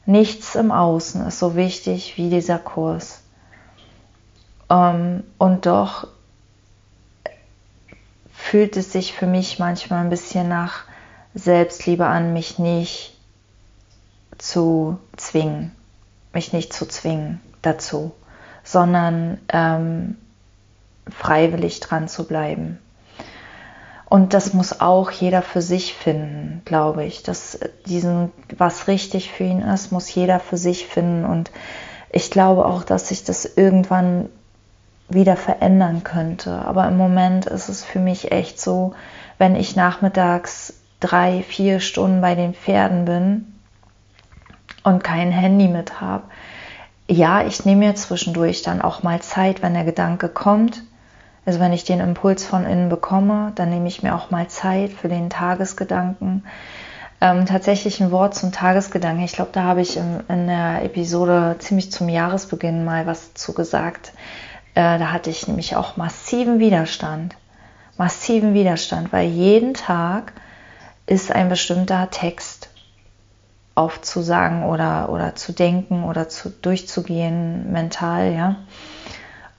Nichts 0.05 0.55
im 0.55 0.71
Außen 0.71 1.25
ist 1.27 1.39
so 1.39 1.55
wichtig 1.55 2.17
wie 2.17 2.29
dieser 2.29 2.59
Kurs. 2.59 3.21
Ähm, 4.69 5.23
und 5.37 5.65
doch 5.65 6.07
fühlt 8.31 8.75
es 8.75 8.91
sich 8.91 9.13
für 9.13 9.27
mich 9.27 9.59
manchmal 9.59 10.03
ein 10.03 10.09
bisschen 10.09 10.49
nach 10.49 10.83
Selbstliebe 11.33 12.05
an, 12.05 12.33
mich 12.33 12.59
nicht 12.59 13.17
zu 14.37 14.99
zwingen, 15.15 15.71
mich 16.33 16.53
nicht 16.53 16.73
zu 16.73 16.85
zwingen 16.85 17.39
dazu, 17.61 18.11
sondern 18.63 19.39
ähm, 19.49 20.17
freiwillig 21.09 21.79
dran 21.79 22.07
zu 22.07 22.25
bleiben. 22.25 22.79
Und 24.13 24.35
das 24.35 24.53
muss 24.53 24.79
auch 24.79 25.09
jeder 25.09 25.41
für 25.41 25.63
sich 25.63 25.95
finden, 25.95 26.61
glaube 26.65 27.03
ich. 27.03 27.23
Dass 27.23 27.57
diesen, 27.87 28.31
was 28.55 28.87
richtig 28.87 29.31
für 29.31 29.43
ihn 29.43 29.61
ist, 29.61 29.91
muss 29.91 30.13
jeder 30.13 30.39
für 30.39 30.55
sich 30.55 30.85
finden. 30.85 31.25
Und 31.25 31.49
ich 32.11 32.29
glaube 32.29 32.67
auch, 32.67 32.83
dass 32.83 33.07
sich 33.07 33.23
das 33.23 33.43
irgendwann 33.43 34.29
wieder 35.09 35.35
verändern 35.35 36.03
könnte. 36.03 36.51
Aber 36.51 36.87
im 36.87 36.95
Moment 36.95 37.47
ist 37.47 37.69
es 37.69 37.83
für 37.83 37.97
mich 37.97 38.31
echt 38.31 38.61
so, 38.61 38.93
wenn 39.39 39.55
ich 39.55 39.75
nachmittags 39.75 40.75
drei, 40.99 41.41
vier 41.41 41.79
Stunden 41.79 42.21
bei 42.21 42.35
den 42.35 42.53
Pferden 42.53 43.05
bin 43.05 43.55
und 44.83 45.03
kein 45.03 45.31
Handy 45.31 45.67
mit 45.67 46.01
habe. 46.01 46.25
Ja, 47.07 47.43
ich 47.47 47.65
nehme 47.65 47.87
mir 47.87 47.95
zwischendurch 47.95 48.61
dann 48.61 48.79
auch 48.79 49.01
mal 49.01 49.23
Zeit, 49.23 49.63
wenn 49.63 49.73
der 49.73 49.85
Gedanke 49.85 50.29
kommt, 50.29 50.83
also 51.45 51.59
wenn 51.59 51.73
ich 51.73 51.83
den 51.83 51.99
Impuls 51.99 52.45
von 52.45 52.65
innen 52.65 52.89
bekomme, 52.89 53.51
dann 53.55 53.69
nehme 53.69 53.87
ich 53.87 54.03
mir 54.03 54.15
auch 54.15 54.31
mal 54.31 54.47
Zeit 54.47 54.91
für 54.91 55.09
den 55.09 55.29
Tagesgedanken. 55.29 56.43
Ähm, 57.19 57.45
tatsächlich 57.45 58.01
ein 58.01 58.11
Wort 58.11 58.35
zum 58.35 58.51
Tagesgedanken. 58.51 59.23
Ich 59.23 59.33
glaube, 59.33 59.51
da 59.53 59.63
habe 59.63 59.81
ich 59.81 59.97
in, 59.97 60.21
in, 60.27 60.47
der 60.47 60.83
Episode 60.83 61.55
ziemlich 61.59 61.91
zum 61.91 62.09
Jahresbeginn 62.09 62.85
mal 62.85 63.05
was 63.05 63.33
zu 63.33 63.53
gesagt. 63.53 64.13
Äh, 64.75 64.99
da 64.99 65.11
hatte 65.11 65.29
ich 65.29 65.47
nämlich 65.47 65.75
auch 65.75 65.97
massiven 65.97 66.59
Widerstand. 66.59 67.35
Massiven 67.97 68.53
Widerstand, 68.53 69.13
weil 69.13 69.27
jeden 69.29 69.73
Tag 69.73 70.33
ist 71.05 71.31
ein 71.31 71.49
bestimmter 71.49 72.09
Text 72.09 72.69
aufzusagen 73.75 74.63
oder, 74.63 75.09
oder 75.09 75.35
zu 75.35 75.51
denken 75.51 76.03
oder 76.03 76.29
zu, 76.29 76.49
durchzugehen 76.49 77.71
mental, 77.71 78.33
ja. 78.33 78.55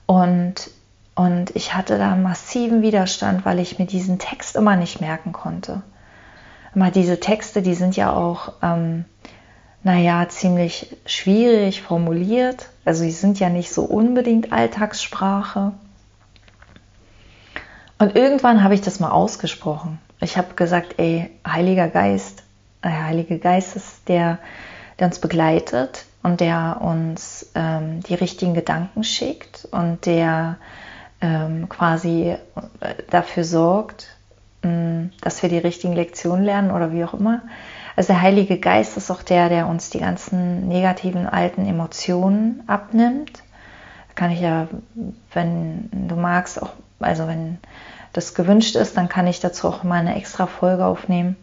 Und 0.05 0.69
und 1.15 1.55
ich 1.55 1.73
hatte 1.73 1.97
da 1.97 2.15
massiven 2.15 2.81
Widerstand, 2.81 3.45
weil 3.45 3.59
ich 3.59 3.79
mir 3.79 3.85
diesen 3.85 4.19
Text 4.19 4.57
immer 4.57 4.75
nicht 4.75 4.99
merken 4.99 5.31
konnte. 5.31 5.81
Immer 6.75 6.91
diese 6.91 7.21
Texte, 7.21 7.61
die 7.61 7.73
sind 7.73 7.95
ja 7.95 8.11
auch, 8.13 8.51
ähm, 8.61 9.05
naja, 9.81 10.27
ziemlich 10.27 10.97
schwierig 11.05 11.81
formuliert. 11.81 12.69
Also 12.83 13.03
sie 13.03 13.11
sind 13.11 13.39
ja 13.39 13.49
nicht 13.49 13.71
so 13.71 13.83
unbedingt 13.83 14.51
Alltagssprache. 14.51 15.71
Und 17.97 18.15
irgendwann 18.15 18.61
habe 18.61 18.73
ich 18.73 18.81
das 18.81 18.99
mal 18.99 19.11
ausgesprochen. 19.11 19.99
Ich 20.19 20.37
habe 20.37 20.55
gesagt, 20.55 20.95
ey, 20.97 21.29
Heiliger 21.47 21.87
Geist, 21.87 22.43
der 22.83 22.91
äh, 22.91 23.03
Heilige 23.03 23.39
Geist 23.39 23.77
ist 23.77 24.09
der, 24.09 24.39
der 24.99 25.07
uns 25.07 25.19
begleitet 25.19 26.05
und 26.23 26.41
der 26.41 26.79
uns 26.81 27.51
ähm, 27.55 28.01
die 28.01 28.15
richtigen 28.15 28.53
Gedanken 28.53 29.05
schickt 29.05 29.65
und 29.71 30.05
der 30.05 30.57
ähm, 31.21 31.69
quasi 31.69 32.35
äh, 32.79 32.93
dafür 33.09 33.43
sorgt, 33.43 34.07
mh, 34.63 35.09
dass 35.21 35.41
wir 35.41 35.49
die 35.49 35.57
richtigen 35.57 35.93
Lektionen 35.93 36.43
lernen 36.43 36.71
oder 36.71 36.91
wie 36.91 37.03
auch 37.03 37.13
immer. 37.13 37.41
Also 37.95 38.13
der 38.13 38.21
Heilige 38.21 38.59
Geist 38.59 38.97
ist 38.97 39.09
auch 39.09 39.23
der, 39.23 39.49
der 39.49 39.67
uns 39.67 39.89
die 39.89 39.99
ganzen 39.99 40.67
negativen 40.67 41.27
alten 41.27 41.65
Emotionen 41.65 42.63
abnimmt. 42.67 43.43
Kann 44.15 44.31
ich 44.31 44.41
ja, 44.41 44.67
wenn 45.33 45.89
du 45.91 46.15
magst, 46.15 46.61
auch 46.61 46.71
also 46.99 47.27
wenn 47.27 47.57
das 48.13 48.33
gewünscht 48.33 48.75
ist, 48.75 48.97
dann 48.97 49.09
kann 49.09 49.27
ich 49.27 49.39
dazu 49.39 49.67
auch 49.67 49.83
mal 49.83 49.99
eine 49.99 50.15
extra 50.15 50.47
Folge 50.47 50.85
aufnehmen. 50.85 51.35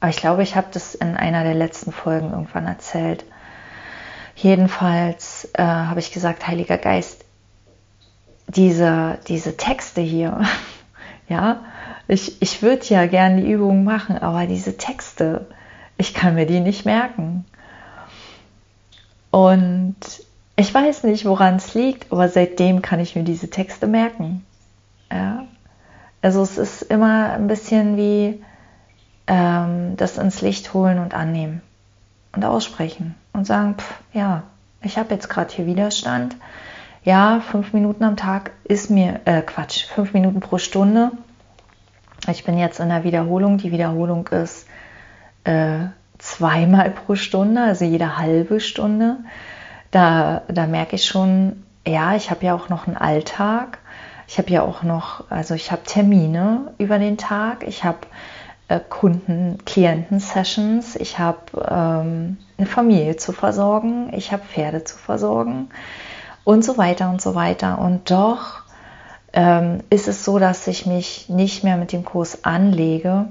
Aber 0.00 0.10
ich 0.10 0.16
glaube, 0.16 0.42
ich 0.42 0.56
habe 0.56 0.66
das 0.72 0.94
in 0.94 1.16
einer 1.16 1.44
der 1.44 1.54
letzten 1.54 1.92
Folgen 1.92 2.30
irgendwann 2.30 2.66
erzählt. 2.66 3.24
Jedenfalls 4.34 5.48
äh, 5.54 5.62
habe 5.62 6.00
ich 6.00 6.12
gesagt, 6.12 6.46
Heiliger 6.48 6.78
Geist, 6.78 7.21
diese, 8.54 9.18
diese 9.28 9.56
Texte 9.56 10.00
hier, 10.00 10.42
ja, 11.28 11.62
ich, 12.08 12.40
ich 12.42 12.62
würde 12.62 12.84
ja 12.86 13.06
gerne 13.06 13.42
die 13.42 13.50
Übung 13.50 13.84
machen, 13.84 14.18
aber 14.18 14.46
diese 14.46 14.76
Texte, 14.76 15.46
ich 15.96 16.14
kann 16.14 16.34
mir 16.34 16.46
die 16.46 16.60
nicht 16.60 16.84
merken. 16.84 17.44
Und 19.30 19.96
ich 20.56 20.72
weiß 20.72 21.04
nicht, 21.04 21.24
woran 21.24 21.56
es 21.56 21.74
liegt, 21.74 22.12
aber 22.12 22.28
seitdem 22.28 22.82
kann 22.82 23.00
ich 23.00 23.16
mir 23.16 23.22
diese 23.22 23.48
Texte 23.48 23.86
merken. 23.86 24.44
Ja? 25.10 25.46
Also 26.20 26.42
es 26.42 26.58
ist 26.58 26.82
immer 26.82 27.32
ein 27.32 27.46
bisschen 27.46 27.96
wie 27.96 28.42
ähm, 29.26 29.96
das 29.96 30.18
ins 30.18 30.42
Licht 30.42 30.74
holen 30.74 30.98
und 30.98 31.14
annehmen 31.14 31.62
und 32.32 32.44
aussprechen 32.44 33.14
und 33.32 33.46
sagen, 33.46 33.76
pff, 33.78 33.94
ja, 34.12 34.42
ich 34.82 34.98
habe 34.98 35.14
jetzt 35.14 35.30
gerade 35.30 35.52
hier 35.52 35.66
Widerstand. 35.66 36.36
Ja, 37.04 37.40
fünf 37.40 37.72
Minuten 37.72 38.04
am 38.04 38.16
Tag 38.16 38.52
ist 38.62 38.88
mir, 38.88 39.22
äh, 39.24 39.42
Quatsch, 39.42 39.86
fünf 39.86 40.12
Minuten 40.12 40.38
pro 40.38 40.58
Stunde. 40.58 41.10
Ich 42.28 42.44
bin 42.44 42.56
jetzt 42.56 42.78
in 42.78 42.90
der 42.90 43.02
Wiederholung. 43.02 43.58
Die 43.58 43.72
Wiederholung 43.72 44.28
ist 44.28 44.68
äh, 45.42 45.86
zweimal 46.18 46.90
pro 46.90 47.16
Stunde, 47.16 47.60
also 47.60 47.84
jede 47.84 48.18
halbe 48.18 48.60
Stunde. 48.60 49.16
Da, 49.90 50.42
da 50.46 50.68
merke 50.68 50.94
ich 50.94 51.04
schon, 51.04 51.64
ja, 51.84 52.14
ich 52.14 52.30
habe 52.30 52.46
ja 52.46 52.54
auch 52.54 52.68
noch 52.68 52.86
einen 52.86 52.96
Alltag. 52.96 53.78
Ich 54.28 54.38
habe 54.38 54.50
ja 54.50 54.62
auch 54.62 54.84
noch, 54.84 55.28
also 55.28 55.54
ich 55.54 55.72
habe 55.72 55.82
Termine 55.82 56.72
über 56.78 57.00
den 57.00 57.18
Tag. 57.18 57.64
Ich 57.66 57.82
habe 57.82 57.98
äh, 58.68 58.78
Kunden, 58.78 59.58
Klienten-Sessions. 59.66 60.94
Ich 60.94 61.18
habe 61.18 61.40
ähm, 61.68 62.36
eine 62.58 62.66
Familie 62.68 63.16
zu 63.16 63.32
versorgen. 63.32 64.12
Ich 64.14 64.30
habe 64.30 64.44
Pferde 64.44 64.84
zu 64.84 64.96
versorgen 64.96 65.68
und 66.44 66.64
so 66.64 66.78
weiter 66.78 67.10
und 67.10 67.20
so 67.20 67.34
weiter. 67.34 67.78
Und 67.78 68.10
doch 68.10 68.62
ähm, 69.32 69.80
ist 69.90 70.08
es 70.08 70.24
so, 70.24 70.38
dass 70.38 70.66
ich 70.66 70.86
mich 70.86 71.28
nicht 71.28 71.64
mehr 71.64 71.76
mit 71.76 71.92
dem 71.92 72.04
Kurs 72.04 72.44
anlege, 72.44 73.26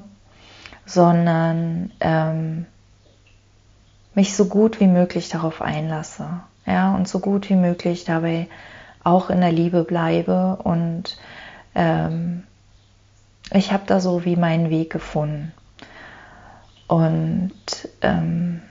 sondern 0.85 1.91
ähm, 1.99 2.65
mich 4.13 4.35
so 4.35 4.45
gut 4.45 4.79
wie 4.79 4.87
möglich 4.87 5.29
darauf 5.29 5.61
einlasse. 5.61 6.27
Ja, 6.65 6.95
und 6.95 7.07
so 7.07 7.19
gut 7.19 7.49
wie 7.49 7.55
möglich 7.55 8.05
dabei 8.05 8.47
auch 9.03 9.29
in 9.29 9.41
der 9.41 9.51
Liebe 9.51 9.83
bleibe. 9.83 10.57
Und 10.63 11.17
ähm, 11.75 12.43
ich 13.51 13.71
habe 13.71 13.83
da 13.87 13.99
so 13.99 14.25
wie 14.25 14.35
meinen 14.35 14.69
Weg 14.69 14.91
gefunden. 14.91 15.51
Und 16.87 17.53
ähm, 18.01 18.61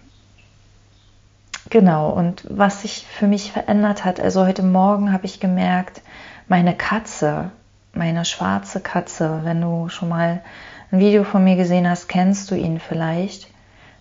genau, 1.70 2.10
und 2.10 2.44
was 2.48 2.82
sich 2.82 3.06
für 3.06 3.26
mich 3.26 3.52
verändert 3.52 4.04
hat, 4.04 4.20
also 4.20 4.46
heute 4.46 4.62
Morgen 4.62 5.12
habe 5.12 5.26
ich 5.26 5.40
gemerkt, 5.40 6.02
meine 6.48 6.74
Katze, 6.76 7.50
meine 7.92 8.24
schwarze 8.24 8.80
Katze, 8.80 9.40
wenn 9.44 9.60
du 9.60 9.88
schon 9.88 10.08
mal 10.08 10.42
ein 10.90 11.00
Video 11.00 11.24
von 11.24 11.44
mir 11.44 11.56
gesehen 11.56 11.88
hast, 11.88 12.08
kennst 12.08 12.50
du 12.50 12.54
ihn 12.54 12.80
vielleicht. 12.80 13.48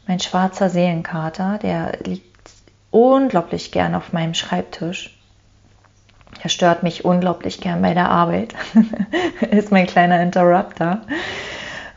Mein 0.07 0.19
schwarzer 0.19 0.69
Seelenkater, 0.69 1.59
der 1.61 1.99
liegt 2.03 2.51
unglaublich 2.91 3.71
gern 3.71 3.93
auf 3.95 4.11
meinem 4.11 4.33
Schreibtisch. 4.33 5.15
Er 6.41 6.49
stört 6.49 6.83
mich 6.83 7.05
unglaublich 7.05 7.61
gern 7.61 7.81
bei 7.81 7.93
der 7.93 8.09
Arbeit. 8.09 8.55
ist 9.51 9.71
mein 9.71 9.87
kleiner 9.87 10.21
Interrupter. 10.21 11.01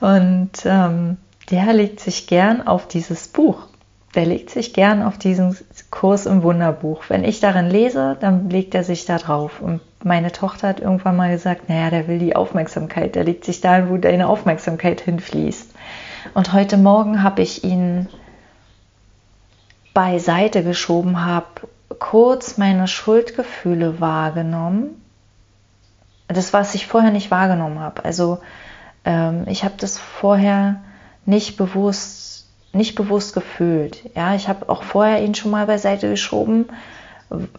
Und 0.00 0.50
ähm, 0.64 1.16
der 1.50 1.72
legt 1.72 2.00
sich 2.00 2.26
gern 2.26 2.66
auf 2.66 2.88
dieses 2.88 3.28
Buch. 3.28 3.68
Der 4.14 4.26
legt 4.26 4.50
sich 4.50 4.74
gern 4.74 5.02
auf 5.02 5.16
diesen 5.16 5.56
Kurs 5.90 6.26
im 6.26 6.42
Wunderbuch. 6.42 7.04
Wenn 7.08 7.24
ich 7.24 7.40
darin 7.40 7.70
lese, 7.70 8.16
dann 8.20 8.50
legt 8.50 8.74
er 8.74 8.84
sich 8.84 9.06
da 9.06 9.16
drauf. 9.16 9.62
Und 9.62 9.80
meine 10.04 10.32
Tochter 10.32 10.68
hat 10.68 10.80
irgendwann 10.80 11.16
mal 11.16 11.30
gesagt, 11.30 11.68
naja, 11.68 11.88
der 11.88 12.08
will 12.08 12.18
die 12.18 12.36
Aufmerksamkeit. 12.36 13.14
Der 13.14 13.24
legt 13.24 13.44
sich 13.44 13.62
da, 13.62 13.88
wo 13.88 13.96
deine 13.96 14.28
Aufmerksamkeit 14.28 15.00
hinfließt. 15.00 15.72
Und 16.34 16.52
heute 16.52 16.76
Morgen 16.76 17.22
habe 17.22 17.40
ich 17.40 17.64
ihn 17.64 18.06
beiseite 19.94 20.62
geschoben, 20.62 21.24
habe 21.24 21.46
kurz 21.98 22.58
meine 22.58 22.88
Schuldgefühle 22.88 24.00
wahrgenommen. 24.00 25.02
Das, 26.28 26.52
was 26.52 26.74
ich 26.74 26.86
vorher 26.86 27.10
nicht 27.10 27.30
wahrgenommen 27.30 27.80
habe. 27.80 28.04
Also 28.04 28.38
ähm, 29.04 29.44
ich 29.46 29.64
habe 29.64 29.74
das 29.78 29.98
vorher 29.98 30.80
nicht 31.26 31.56
bewusst, 31.56 32.21
nicht 32.72 32.94
bewusst 32.94 33.34
gefühlt. 33.34 34.02
Ja, 34.14 34.34
ich 34.34 34.48
habe 34.48 34.68
auch 34.68 34.82
vorher 34.82 35.22
ihn 35.22 35.34
schon 35.34 35.50
mal 35.50 35.66
beiseite 35.66 36.08
geschoben, 36.08 36.66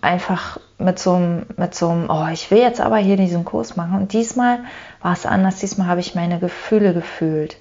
einfach 0.02 0.60
mit 0.78 1.00
so 1.00 1.14
einem, 1.14 1.46
mit 1.58 1.76
so 1.76 1.90
einem, 1.90 2.10
oh, 2.10 2.28
ich 2.32 2.52
will 2.52 2.60
jetzt 2.60 2.82
aber 2.82 2.98
hier 2.98 3.18
diesen 3.18 3.46
Kurs 3.46 3.76
machen. 3.76 3.98
Und 3.98 4.14
diesmal 4.14 4.60
war 5.02 5.14
es 5.14 5.26
anders. 5.26 5.58
Diesmal 5.58 5.88
habe 5.88 6.00
ich 6.00 6.16
meine 6.16 6.40
Gefühle 6.40 6.94
gefühlt. 6.94 7.58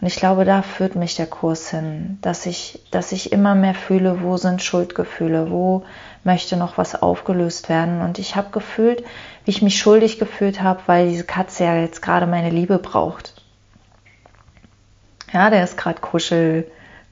Und 0.00 0.08
ich 0.08 0.16
glaube, 0.16 0.44
da 0.44 0.62
führt 0.62 0.96
mich 0.96 1.16
der 1.16 1.26
Kurs 1.26 1.70
hin, 1.70 2.18
dass 2.20 2.46
ich, 2.46 2.80
dass 2.90 3.12
ich 3.12 3.32
immer 3.32 3.54
mehr 3.54 3.74
fühle, 3.74 4.22
wo 4.22 4.36
sind 4.36 4.62
Schuldgefühle, 4.62 5.50
wo 5.50 5.84
möchte 6.24 6.56
noch 6.56 6.76
was 6.76 7.00
aufgelöst 7.00 7.68
werden. 7.68 8.02
Und 8.02 8.18
ich 8.18 8.36
habe 8.36 8.50
gefühlt, 8.50 9.04
wie 9.44 9.50
ich 9.50 9.62
mich 9.62 9.78
schuldig 9.78 10.18
gefühlt 10.18 10.62
habe, 10.62 10.80
weil 10.86 11.08
diese 11.08 11.24
Katze 11.24 11.64
ja 11.64 11.76
jetzt 11.76 12.02
gerade 12.02 12.26
meine 12.26 12.50
Liebe 12.50 12.78
braucht. 12.78 13.42
Ja, 15.32 15.50
der 15.50 15.64
ist 15.64 15.76
gerade 15.76 16.00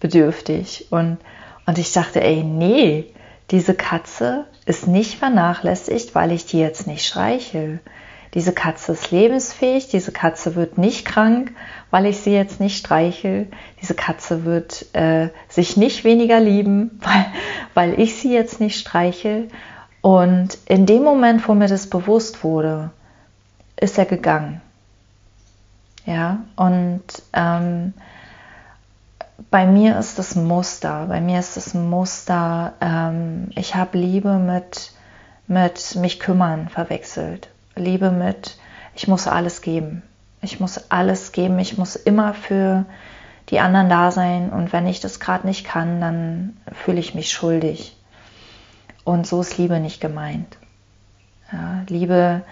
kuschelbedürftig. 0.03 0.89
Und, 0.91 1.19
und 1.67 1.79
ich 1.79 1.93
dachte, 1.93 2.23
ey, 2.23 2.43
nee, 2.43 3.07
diese 3.51 3.75
Katze 3.75 4.47
ist 4.67 4.87
nicht 4.87 5.19
vernachlässigt, 5.19 6.15
weil 6.15 6.33
ich 6.33 6.47
die 6.47 6.59
jetzt 6.61 6.87
nicht 6.87 7.07
streichel. 7.07 7.81
Diese 8.35 8.53
Katze 8.53 8.93
ist 8.93 9.11
lebensfähig, 9.11 9.89
diese 9.89 10.11
Katze 10.11 10.55
wird 10.55 10.79
nicht 10.79 11.05
krank, 11.05 11.53
weil 11.91 12.07
ich 12.07 12.21
sie 12.21 12.33
jetzt 12.33 12.61
nicht 12.61 12.79
streichel. 12.79 13.49
Diese 13.83 13.95
Katze 13.95 14.47
wird 14.47 14.87
äh, 14.95 15.29
sich 15.49 15.77
nicht 15.77 16.05
weniger 16.05 16.41
lieben, 16.41 16.99
weil, 17.03 17.27
weil 17.75 18.01
ich 18.01 18.17
sie 18.17 18.33
jetzt 18.33 18.59
nicht 18.61 18.79
streichel. 18.79 19.49
Und 20.01 20.59
in 20.67 20.87
dem 20.87 21.03
Moment, 21.03 21.47
wo 21.47 21.55
mir 21.55 21.69
das 21.69 21.89
bewusst 21.89 22.43
wurde, 22.43 22.91
ist 23.77 23.99
er 23.99 24.07
gegangen. 24.07 24.61
Ja, 26.07 26.43
und 26.57 27.03
ähm, 27.33 27.93
bei 29.51 29.67
mir 29.67 29.99
ist 29.99 30.19
das 30.19 30.35
Muster. 30.35 31.07
Bei 31.07 31.21
mir 31.21 31.39
ist 31.39 31.75
ein 31.75 31.89
Muster. 31.89 32.75
Ähm, 32.81 33.49
ich 33.55 33.75
habe 33.75 33.99
Liebe 33.99 34.39
mit, 34.39 34.93
mit 35.47 35.97
mich 35.97 36.21
kümmern 36.21 36.69
verwechselt. 36.69 37.49
Liebe 37.75 38.11
mit, 38.11 38.59
ich 38.95 39.09
muss 39.09 39.27
alles 39.27 39.63
geben. 39.63 40.03
Ich 40.41 40.61
muss 40.61 40.91
alles 40.91 41.33
geben. 41.33 41.59
Ich 41.59 41.79
muss 41.79 41.97
immer 41.97 42.35
für 42.35 42.85
die 43.49 43.61
anderen 43.61 43.89
da 43.89 44.11
sein. 44.11 44.51
Und 44.51 44.73
wenn 44.73 44.87
ich 44.87 45.01
das 45.01 45.21
gerade 45.21 45.47
nicht 45.47 45.65
kann, 45.65 46.01
dann 46.01 46.57
fühle 46.73 47.01
ich 47.01 47.15
mich 47.15 47.31
schuldig. 47.31 47.97
Und 49.05 49.27
so 49.27 49.41
ist 49.41 49.59
Liebe 49.59 49.81
nicht 49.81 50.01
gemeint. 50.01 50.57
Ja, 51.53 51.83
Liebe 51.89 52.43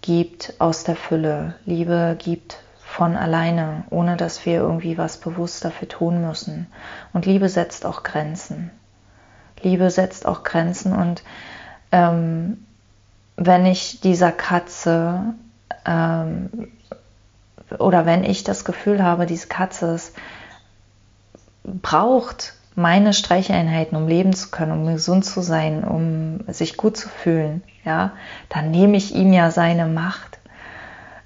gibt 0.00 0.54
aus 0.58 0.84
der 0.84 0.96
Fülle. 0.96 1.54
Liebe 1.64 2.16
gibt 2.18 2.58
von 3.00 3.16
alleine, 3.16 3.84
ohne 3.88 4.18
dass 4.18 4.44
wir 4.44 4.56
irgendwie 4.56 4.98
was 4.98 5.16
bewusst 5.16 5.64
dafür 5.64 5.88
tun 5.88 6.20
müssen. 6.20 6.66
Und 7.14 7.24
Liebe 7.24 7.48
setzt 7.48 7.86
auch 7.86 8.02
Grenzen. 8.02 8.70
Liebe 9.62 9.90
setzt 9.90 10.26
auch 10.26 10.42
Grenzen 10.42 10.92
und 10.92 11.22
ähm, 11.92 12.66
wenn 13.36 13.64
ich 13.64 14.02
dieser 14.02 14.32
Katze 14.32 15.32
ähm, 15.86 16.68
oder 17.78 18.04
wenn 18.04 18.22
ich 18.22 18.44
das 18.44 18.66
Gefühl 18.66 19.02
habe, 19.02 19.24
diese 19.24 19.46
Katze 19.48 19.98
braucht 21.64 22.52
meine 22.74 23.14
Streicheinheiten, 23.14 23.96
um 23.96 24.08
leben 24.08 24.34
zu 24.34 24.50
können, 24.50 24.72
um 24.72 24.84
gesund 24.92 25.24
zu 25.24 25.40
sein, 25.40 25.84
um 25.84 26.40
sich 26.52 26.76
gut 26.76 26.98
zu 26.98 27.08
fühlen, 27.08 27.62
ja, 27.82 28.12
dann 28.50 28.70
nehme 28.70 28.98
ich 28.98 29.14
ihm 29.14 29.32
ja 29.32 29.50
seine 29.50 29.86
Macht 29.86 30.38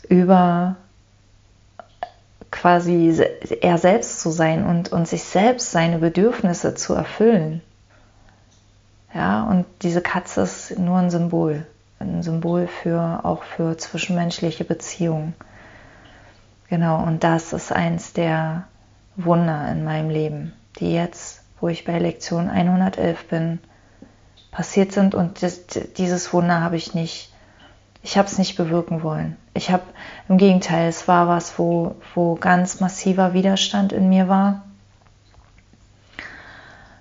über 0.08 0.76
quasi 2.54 3.20
er 3.60 3.78
selbst 3.78 4.20
zu 4.20 4.30
sein 4.30 4.64
und, 4.64 4.92
und 4.92 5.06
sich 5.06 5.24
selbst 5.24 5.72
seine 5.72 5.98
Bedürfnisse 5.98 6.74
zu 6.74 6.94
erfüllen. 6.94 7.60
Ja, 9.12 9.44
und 9.44 9.66
diese 9.82 10.00
Katze 10.00 10.42
ist 10.42 10.78
nur 10.78 10.98
ein 10.98 11.10
Symbol 11.10 11.66
ein 12.04 12.22
Symbol 12.22 12.66
für 12.66 13.20
auch 13.24 13.42
für 13.42 13.76
zwischenmenschliche 13.76 14.64
Beziehungen. 14.64 15.34
Genau, 16.68 17.02
und 17.02 17.24
das 17.24 17.52
ist 17.52 17.72
eins 17.72 18.12
der 18.12 18.64
Wunder 19.16 19.70
in 19.70 19.84
meinem 19.84 20.10
Leben, 20.10 20.52
die 20.78 20.92
jetzt, 20.92 21.42
wo 21.60 21.68
ich 21.68 21.84
bei 21.84 21.98
Lektion 21.98 22.48
111 22.48 23.28
bin, 23.28 23.60
passiert 24.50 24.92
sind. 24.92 25.14
Und 25.14 25.42
das, 25.42 25.66
dieses 25.96 26.32
Wunder 26.32 26.60
habe 26.60 26.76
ich 26.76 26.94
nicht 26.94 27.32
Ich 28.04 28.18
habe 28.18 28.28
es 28.28 28.36
nicht 28.36 28.56
bewirken 28.56 29.02
wollen. 29.02 29.38
Ich 29.54 29.70
habe 29.70 29.82
im 30.28 30.36
Gegenteil, 30.36 30.88
es 30.88 31.08
war 31.08 31.26
was, 31.26 31.58
wo, 31.58 31.96
wo 32.14 32.34
ganz 32.34 32.80
massiver 32.80 33.32
Widerstand 33.32 33.94
in 33.94 34.10
mir 34.10 34.28
war. 34.28 34.62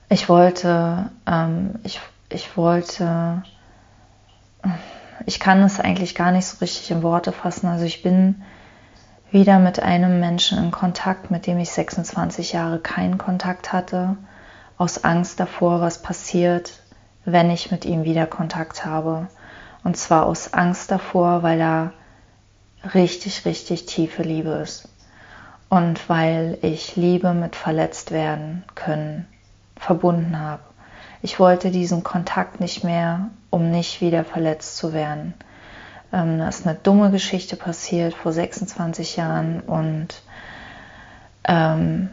Ich 0.07 0.29
wollte, 0.29 1.09
ähm, 1.27 1.75
ich, 1.83 1.99
ich 2.29 2.55
wollte, 2.55 3.43
ich 5.25 5.41
kann 5.41 5.61
es 5.61 5.81
eigentlich 5.81 6.15
gar 6.15 6.31
nicht 6.31 6.45
so 6.45 6.59
richtig 6.61 6.89
in 6.89 7.03
Worte 7.03 7.33
fassen. 7.33 7.67
Also 7.67 7.83
ich 7.83 8.01
bin 8.01 8.41
wieder 9.29 9.59
mit 9.59 9.81
einem 9.81 10.21
Menschen 10.21 10.57
in 10.57 10.71
Kontakt, 10.71 11.31
mit 11.31 11.47
dem 11.47 11.59
ich 11.59 11.71
26 11.71 12.53
Jahre 12.53 12.79
keinen 12.79 13.17
Kontakt 13.17 13.73
hatte, 13.73 14.15
aus 14.77 15.03
Angst 15.03 15.37
davor, 15.41 15.81
was 15.81 16.01
passiert, 16.01 16.79
wenn 17.25 17.51
ich 17.51 17.71
mit 17.71 17.83
ihm 17.83 18.05
wieder 18.05 18.25
Kontakt 18.25 18.85
habe. 18.85 19.27
Und 19.83 19.97
zwar 19.97 20.25
aus 20.25 20.53
Angst 20.53 20.91
davor, 20.91 21.43
weil 21.43 21.59
da 21.59 21.91
richtig, 22.93 23.45
richtig 23.45 23.85
tiefe 23.85 24.23
Liebe 24.23 24.49
ist. 24.49 24.87
Und 25.69 26.07
weil 26.07 26.57
ich 26.61 26.95
Liebe 26.95 27.33
mit 27.33 27.55
verletzt 27.55 28.11
werden 28.11 28.63
können 28.75 29.27
verbunden 29.75 30.39
habe. 30.39 30.61
Ich 31.21 31.39
wollte 31.39 31.71
diesen 31.71 32.03
Kontakt 32.03 32.59
nicht 32.59 32.83
mehr, 32.83 33.29
um 33.49 33.71
nicht 33.71 34.01
wieder 34.01 34.23
verletzt 34.23 34.77
zu 34.77 34.93
werden. 34.93 35.33
Ähm, 36.11 36.39
da 36.39 36.47
ist 36.47 36.65
eine 36.65 36.75
dumme 36.75 37.11
Geschichte 37.11 37.55
passiert 37.55 38.13
vor 38.13 38.31
26 38.31 39.15
Jahren 39.15 39.61
und 39.61 40.21
ähm, 41.45 42.09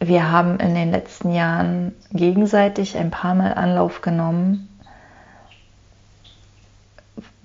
wir 0.00 0.30
haben 0.30 0.60
in 0.60 0.74
den 0.74 0.90
letzten 0.90 1.32
Jahren 1.32 1.94
gegenseitig 2.12 2.96
ein 2.96 3.10
paar 3.10 3.34
Mal 3.34 3.54
Anlauf 3.54 4.00
genommen, 4.00 4.68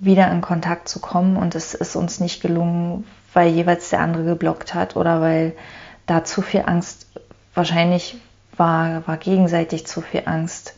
wieder 0.04 0.30
in 0.30 0.40
Kontakt 0.40 0.88
zu 0.88 1.00
kommen 1.00 1.36
und 1.36 1.54
es 1.54 1.74
ist 1.74 1.96
uns 1.96 2.20
nicht 2.20 2.42
gelungen, 2.42 3.06
weil 3.32 3.48
jeweils 3.48 3.90
der 3.90 4.00
andere 4.00 4.24
geblockt 4.24 4.74
hat 4.74 4.96
oder 4.96 5.20
weil 5.20 5.54
da 6.06 6.24
zu 6.24 6.42
viel 6.42 6.62
Angst, 6.66 7.06
wahrscheinlich 7.54 8.16
war, 8.56 9.06
war 9.06 9.16
gegenseitig 9.16 9.86
zu 9.86 10.00
viel 10.00 10.22
Angst 10.26 10.74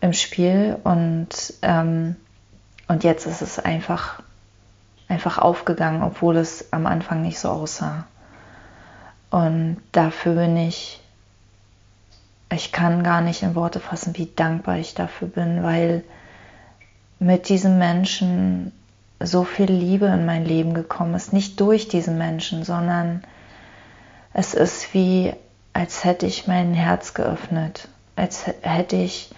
im 0.00 0.12
Spiel 0.12 0.76
und, 0.84 1.54
ähm, 1.62 2.16
und 2.86 3.04
jetzt 3.04 3.26
ist 3.26 3.42
es 3.42 3.58
einfach, 3.58 4.22
einfach 5.08 5.38
aufgegangen, 5.38 6.02
obwohl 6.02 6.36
es 6.36 6.72
am 6.72 6.86
Anfang 6.86 7.22
nicht 7.22 7.38
so 7.38 7.48
aussah. 7.48 8.06
Und 9.30 9.78
dafür 9.92 10.34
bin 10.34 10.56
ich, 10.56 11.00
ich 12.50 12.72
kann 12.72 13.02
gar 13.02 13.20
nicht 13.20 13.42
in 13.42 13.54
Worte 13.54 13.80
fassen, 13.80 14.16
wie 14.16 14.26
dankbar 14.34 14.78
ich 14.78 14.94
dafür 14.94 15.28
bin, 15.28 15.62
weil 15.62 16.02
mit 17.18 17.48
diesem 17.48 17.78
Menschen 17.78 18.72
so 19.20 19.44
viel 19.44 19.70
Liebe 19.70 20.06
in 20.06 20.26
mein 20.26 20.44
Leben 20.44 20.74
gekommen 20.74 21.14
ist. 21.14 21.32
Nicht 21.32 21.60
durch 21.60 21.88
diesen 21.88 22.18
Menschen, 22.18 22.64
sondern 22.64 23.22
es 24.32 24.54
ist 24.54 24.94
wie, 24.94 25.32
als 25.72 26.04
hätte 26.04 26.26
ich 26.26 26.46
mein 26.46 26.74
Herz 26.74 27.14
geöffnet, 27.14 27.88
als 28.14 28.46
hätte 28.62 28.96
ich 28.96 29.30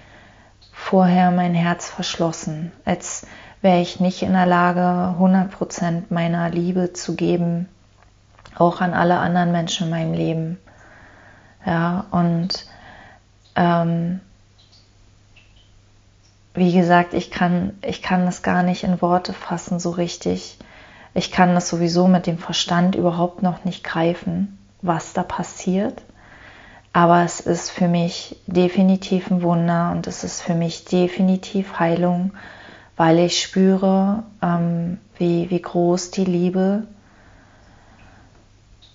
vorher 0.72 1.30
mein 1.30 1.54
Herz 1.54 1.88
verschlossen, 1.88 2.72
als 2.84 3.26
wäre 3.62 3.80
ich 3.80 4.00
nicht 4.00 4.22
in 4.22 4.32
der 4.32 4.46
Lage, 4.46 5.14
100% 5.18 6.04
meiner 6.10 6.50
Liebe 6.50 6.92
zu 6.92 7.14
geben, 7.14 7.68
auch 8.56 8.80
an 8.80 8.94
alle 8.94 9.18
anderen 9.18 9.52
Menschen 9.52 9.84
in 9.84 9.90
meinem 9.90 10.14
Leben. 10.14 10.58
Ja, 11.66 12.06
und 12.10 12.66
ähm, 13.56 14.20
wie 16.54 16.72
gesagt, 16.72 17.14
ich 17.14 17.30
kann, 17.30 17.78
ich 17.82 18.02
kann 18.02 18.26
das 18.26 18.42
gar 18.42 18.62
nicht 18.62 18.84
in 18.84 19.00
Worte 19.00 19.32
fassen 19.32 19.78
so 19.78 19.90
richtig. 19.90 20.58
Ich 21.14 21.30
kann 21.30 21.54
das 21.54 21.68
sowieso 21.68 22.08
mit 22.08 22.26
dem 22.26 22.38
Verstand 22.38 22.94
überhaupt 22.94 23.42
noch 23.42 23.64
nicht 23.64 23.84
greifen, 23.84 24.58
was 24.82 25.12
da 25.12 25.22
passiert. 25.22 26.02
Aber 26.92 27.22
es 27.22 27.40
ist 27.40 27.70
für 27.70 27.86
mich 27.86 28.36
definitiv 28.46 29.30
ein 29.30 29.42
Wunder 29.42 29.92
und 29.92 30.06
es 30.08 30.24
ist 30.24 30.42
für 30.42 30.54
mich 30.54 30.84
definitiv 30.84 31.78
Heilung, 31.78 32.32
weil 32.96 33.20
ich 33.20 33.40
spüre, 33.40 34.24
ähm, 34.42 34.98
wie, 35.16 35.50
wie 35.50 35.62
groß 35.62 36.10
die 36.10 36.24
Liebe, 36.24 36.82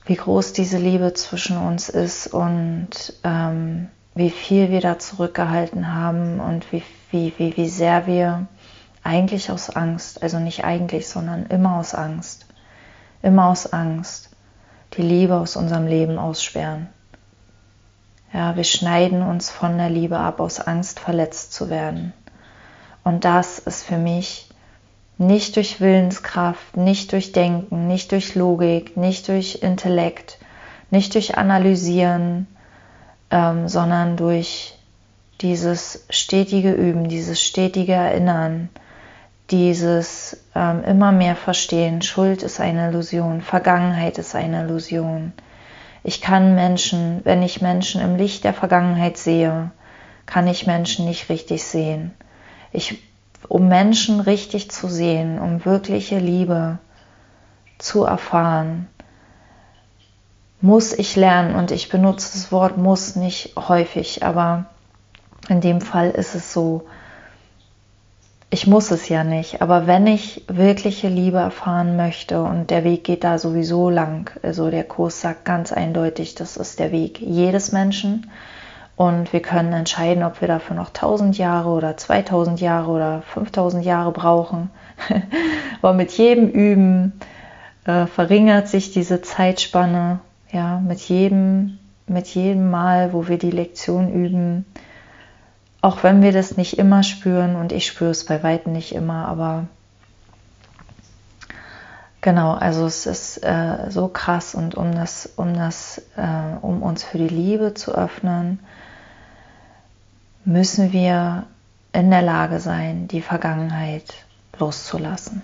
wie 0.06 0.16
groß 0.16 0.52
diese 0.52 0.78
Liebe 0.78 1.14
zwischen 1.14 1.58
uns 1.58 1.88
ist 1.88 2.28
und 2.28 2.90
ähm, 3.24 3.88
wie 4.14 4.30
viel 4.30 4.70
wir 4.72 4.82
da 4.82 5.00
zurückgehalten 5.00 5.94
haben 5.94 6.40
und 6.40 6.72
wie, 6.72 6.84
wie, 7.16 7.34
wie, 7.38 7.58
wie 7.58 7.70
sehr 7.70 8.08
wir 8.08 8.48
eigentlich 9.02 9.50
aus 9.50 9.70
Angst, 9.70 10.22
also 10.22 10.40
nicht 10.40 10.66
eigentlich, 10.66 11.08
sondern 11.08 11.46
immer 11.46 11.78
aus 11.78 11.96
Angst, 11.96 12.46
immer 13.22 13.48
aus 13.48 13.72
Angst, 13.72 14.30
die 14.94 15.02
Liebe 15.02 15.36
aus 15.36 15.56
unserem 15.56 15.88
Leben 15.88 16.18
aussperren. 16.18 16.90
Ja, 18.34 18.58
wir 18.58 18.66
schneiden 18.66 19.22
uns 19.22 19.50
von 19.50 19.78
der 19.78 19.90
Liebe 19.90 20.18
ab 20.18 20.42
aus 20.42 20.60
Angst, 20.60 21.00
verletzt 21.00 21.54
zu 21.54 21.70
werden. 21.70 22.12
Und 23.04 23.24
das 23.24 23.60
ist 23.60 23.84
für 23.84 23.98
mich 23.98 24.50
nicht 25.18 25.56
durch 25.56 25.80
Willenskraft, 25.80 26.76
nicht 26.76 27.14
durch 27.14 27.32
Denken, 27.32 27.88
nicht 27.88 28.12
durch 28.12 28.36
Logik, 28.36 28.98
nicht 28.98 29.30
durch 29.30 29.60
Intellekt, 29.62 30.38
nicht 30.90 31.14
durch 31.14 31.38
Analysieren, 31.38 32.48
ähm, 33.32 33.70
sondern 33.70 34.18
durch 34.18 34.78
dieses 35.42 36.06
stetige 36.10 36.72
Üben, 36.72 37.10
dieses 37.10 37.42
stetige 37.42 37.94
Erinnern, 37.94 38.70
dieses 39.52 40.38
ähm, 40.56 40.84
immer 40.84 41.12
mehr 41.12 41.36
Verstehen. 41.36 42.02
Schuld 42.02 42.44
ist 42.44 42.60
eine 42.60 42.90
Illusion, 42.90 43.42
Vergangenheit 43.42 44.18
ist 44.18 44.36
eine 44.36 44.64
Illusion. 44.64 45.34
Ich 46.04 46.22
kann 46.22 46.56
Menschen, 46.56 47.22
wenn 47.24 47.44
ich 47.44 47.62
Menschen 47.62 48.02
im 48.02 48.16
Licht 48.16 48.44
der 48.44 48.54
Vergangenheit 48.54 49.18
sehe, 49.18 49.72
kann 50.26 50.48
ich 50.48 50.68
Menschen 50.68 51.06
nicht 51.06 51.30
richtig 51.30 51.64
sehen. 51.64 52.14
Ich, 52.72 53.04
um 53.48 53.68
Menschen 53.68 54.20
richtig 54.20 54.72
zu 54.72 54.88
sehen, 54.88 55.40
um 55.40 55.66
wirkliche 55.66 56.18
Liebe 56.18 56.80
zu 57.78 58.04
erfahren, 58.04 58.88
muss 60.62 60.94
ich 60.94 61.16
lernen 61.16 61.56
und 61.56 61.72
ich 61.72 61.90
benutze 61.90 62.32
das 62.34 62.52
Wort 62.52 62.78
muss 62.78 63.16
nicht 63.16 63.56
häufig, 63.56 64.24
aber 64.24 64.66
in 65.50 65.62
dem 65.62 65.82
Fall 65.82 66.12
ist 66.12 66.36
es 66.36 66.54
so, 66.54 66.86
ich 68.50 68.68
muss 68.68 68.92
es 68.92 69.10
ja 69.10 69.24
nicht, 69.24 69.62
aber 69.62 69.88
wenn 69.88 70.08
ich 70.08 70.46
wirkliche 70.48 71.08
Liebe 71.10 71.38
erfahren 71.38 71.98
möchte 71.98 72.42
und 72.42 72.70
der 72.70 72.84
Weg 72.84 73.04
geht 73.04 73.24
da 73.24 73.38
sowieso 73.38 73.90
lang, 73.90 74.32
also 74.44 74.70
der 74.70 74.84
Kurs 74.84 75.20
sagt 75.20 75.46
ganz 75.46 75.74
eindeutig, 75.74 76.36
das 76.36 76.56
ist 76.56 76.80
der 76.80 76.92
Weg 76.92 77.20
jedes 77.20 77.72
Menschen 77.72 78.30
und 78.96 79.34
wir 79.34 79.42
können 79.42 79.74
entscheiden, 79.74 80.24
ob 80.24 80.40
wir 80.40 80.48
dafür 80.48 80.76
noch 80.76 80.88
1000 80.88 81.38
Jahre 81.38 81.70
oder 81.70 81.98
2000 81.98 82.62
Jahre 82.62 82.92
oder 82.92 83.22
5000 83.24 83.84
Jahre 83.84 84.12
brauchen. 84.12 84.70
aber 85.82 85.94
mit 85.94 86.12
jedem 86.12 86.48
Üben 86.50 87.20
äh, 87.86 88.06
verringert 88.06 88.70
sich 88.70 88.94
diese 88.94 89.22
Zeitspanne, 89.22 90.20
ja, 90.52 90.80
mit 90.80 91.00
jedem, 91.00 91.80
mit 92.08 92.28
jedem 92.28 92.72
Mal, 92.72 93.12
wo 93.12 93.28
wir 93.28 93.38
die 93.38 93.52
Lektion 93.52 94.14
üben, 94.14 94.66
auch 95.86 96.02
wenn 96.02 96.24
wir 96.24 96.32
das 96.32 96.58
nicht 96.58 96.80
immer 96.80 97.04
spüren 97.04 97.56
und 97.56 97.72
ich 97.72 97.86
spüre 97.86 98.10
es 98.10 98.26
bei 98.26 98.42
weitem 98.42 98.74
nicht 98.74 98.96
immer, 98.96 99.28
aber 99.28 99.68
genau, 102.22 102.54
also 102.54 102.88
es 102.88 103.06
ist 103.06 103.44
äh, 103.44 103.92
so 103.92 104.08
krass 104.08 104.56
und 104.56 104.74
um 104.74 104.96
das, 104.96 105.30
um 105.36 105.54
das, 105.54 106.02
äh, 106.18 106.58
um 106.64 106.82
uns 106.82 107.04
für 107.04 107.20
die 107.20 107.28
Liebe 107.28 107.76
zu 107.76 107.94
öffnen, 107.94 108.62
müssen 110.44 110.92
wir 110.92 111.44
in 111.94 112.10
der 112.10 112.24
Lage 112.24 112.60
sein, 112.60 113.08
die 113.08 113.22
Vergangenheit 113.22 114.12
loszulassen. 114.58 115.44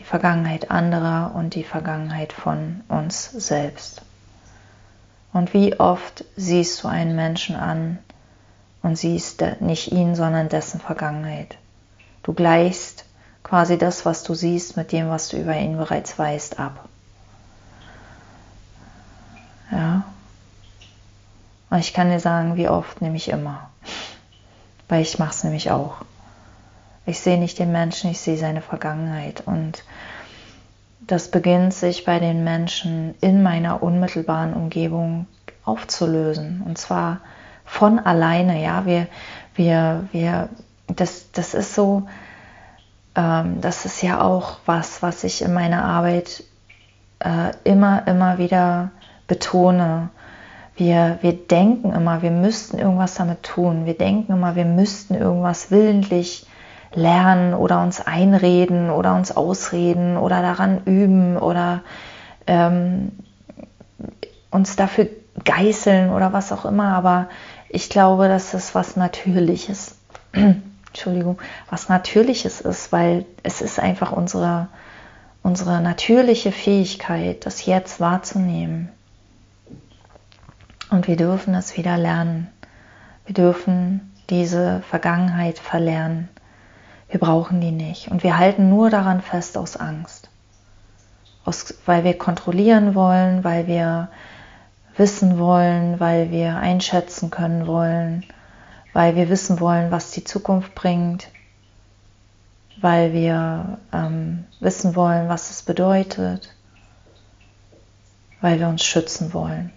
Die 0.00 0.04
Vergangenheit 0.04 0.70
anderer 0.70 1.34
und 1.34 1.56
die 1.56 1.64
Vergangenheit 1.64 2.32
von 2.32 2.80
uns 2.88 3.32
selbst. 3.32 4.00
Und 5.34 5.52
wie 5.52 5.78
oft 5.78 6.24
siehst 6.36 6.82
du 6.82 6.88
einen 6.88 7.14
Menschen 7.14 7.54
an, 7.54 7.98
und 8.82 8.96
siehst 8.96 9.44
nicht 9.60 9.92
ihn, 9.92 10.14
sondern 10.14 10.48
dessen 10.48 10.80
Vergangenheit. 10.80 11.56
Du 12.22 12.32
gleichst 12.32 13.04
quasi 13.42 13.78
das, 13.78 14.04
was 14.06 14.22
du 14.22 14.34
siehst, 14.34 14.76
mit 14.76 14.92
dem, 14.92 15.08
was 15.08 15.28
du 15.28 15.36
über 15.36 15.56
ihn 15.56 15.76
bereits 15.76 16.18
weißt, 16.18 16.58
ab. 16.58 16.88
Ja. 19.70 20.04
Und 21.70 21.78
ich 21.78 21.94
kann 21.94 22.10
dir 22.10 22.20
sagen, 22.20 22.56
wie 22.56 22.68
oft, 22.68 23.00
nämlich 23.00 23.28
immer. 23.28 23.70
Weil 24.88 25.02
ich 25.02 25.18
mache 25.18 25.30
es 25.30 25.44
nämlich 25.44 25.70
auch. 25.70 25.96
Ich 27.06 27.20
sehe 27.20 27.38
nicht 27.38 27.58
den 27.58 27.72
Menschen, 27.72 28.10
ich 28.10 28.20
sehe 28.20 28.36
seine 28.36 28.60
Vergangenheit. 28.60 29.42
Und 29.46 29.82
das 31.00 31.30
beginnt 31.30 31.74
sich 31.74 32.04
bei 32.04 32.18
den 32.18 32.44
Menschen 32.44 33.14
in 33.20 33.42
meiner 33.42 33.82
unmittelbaren 33.82 34.54
Umgebung 34.54 35.26
aufzulösen. 35.64 36.62
Und 36.64 36.78
zwar 36.78 37.20
von 37.72 37.98
alleine, 37.98 38.62
ja, 38.62 38.84
wir, 38.84 39.06
wir, 39.54 40.04
wir 40.12 40.50
das, 40.88 41.32
das 41.32 41.54
ist 41.54 41.74
so, 41.74 42.02
ähm, 43.14 43.62
das 43.62 43.86
ist 43.86 44.02
ja 44.02 44.20
auch 44.20 44.58
was, 44.66 45.02
was 45.02 45.24
ich 45.24 45.40
in 45.40 45.54
meiner 45.54 45.82
Arbeit 45.82 46.44
äh, 47.20 47.52
immer, 47.64 48.06
immer 48.06 48.36
wieder 48.36 48.90
betone. 49.26 50.10
Wir, 50.76 51.18
wir 51.22 51.32
denken 51.32 51.94
immer, 51.94 52.20
wir 52.20 52.30
müssten 52.30 52.78
irgendwas 52.78 53.14
damit 53.14 53.42
tun. 53.42 53.86
Wir 53.86 53.96
denken 53.96 54.34
immer, 54.34 54.54
wir 54.54 54.66
müssten 54.66 55.14
irgendwas 55.14 55.70
willentlich 55.70 56.46
lernen 56.92 57.54
oder 57.54 57.82
uns 57.82 58.02
einreden 58.02 58.90
oder 58.90 59.14
uns 59.14 59.34
ausreden 59.34 60.18
oder 60.18 60.42
daran 60.42 60.82
üben 60.84 61.38
oder 61.38 61.80
ähm, 62.46 63.12
uns 64.50 64.76
dafür 64.76 65.08
geißeln 65.44 66.10
oder 66.10 66.32
was 66.32 66.52
auch 66.52 66.64
immer. 66.64 66.94
Aber 66.94 67.28
ich 67.72 67.88
glaube, 67.88 68.28
dass 68.28 68.52
es 68.52 68.74
was 68.74 68.96
Natürliches, 68.96 69.96
Entschuldigung, 70.32 71.38
was 71.70 71.88
Natürliches 71.88 72.60
ist, 72.60 72.92
weil 72.92 73.24
es 73.42 73.62
ist 73.62 73.80
einfach 73.80 74.12
unsere, 74.12 74.68
unsere 75.42 75.80
natürliche 75.80 76.52
Fähigkeit, 76.52 77.46
das 77.46 77.64
Jetzt 77.64 77.98
wahrzunehmen. 77.98 78.90
Und 80.90 81.08
wir 81.08 81.16
dürfen 81.16 81.54
es 81.54 81.78
wieder 81.78 81.96
lernen. 81.96 82.48
Wir 83.24 83.34
dürfen 83.34 84.12
diese 84.28 84.82
Vergangenheit 84.82 85.58
verlernen. 85.58 86.28
Wir 87.08 87.20
brauchen 87.20 87.62
die 87.62 87.72
nicht. 87.72 88.08
Und 88.08 88.22
wir 88.22 88.36
halten 88.36 88.68
nur 88.68 88.90
daran 88.90 89.22
fest 89.22 89.56
aus 89.56 89.78
Angst. 89.78 90.28
Aus, 91.46 91.72
weil 91.86 92.04
wir 92.04 92.18
kontrollieren 92.18 92.94
wollen, 92.94 93.44
weil 93.44 93.66
wir 93.66 94.10
wissen 94.96 95.38
wollen, 95.38 96.00
weil 96.00 96.30
wir 96.30 96.56
einschätzen 96.56 97.30
können 97.30 97.66
wollen, 97.66 98.24
weil 98.92 99.16
wir 99.16 99.28
wissen 99.28 99.60
wollen, 99.60 99.90
was 99.90 100.10
die 100.10 100.24
Zukunft 100.24 100.74
bringt, 100.74 101.28
weil 102.80 103.12
wir 103.12 103.78
ähm, 103.92 104.44
wissen 104.60 104.94
wollen, 104.94 105.28
was 105.28 105.50
es 105.50 105.62
bedeutet, 105.62 106.54
weil 108.40 108.58
wir 108.58 108.68
uns 108.68 108.84
schützen 108.84 109.32
wollen. 109.32 109.72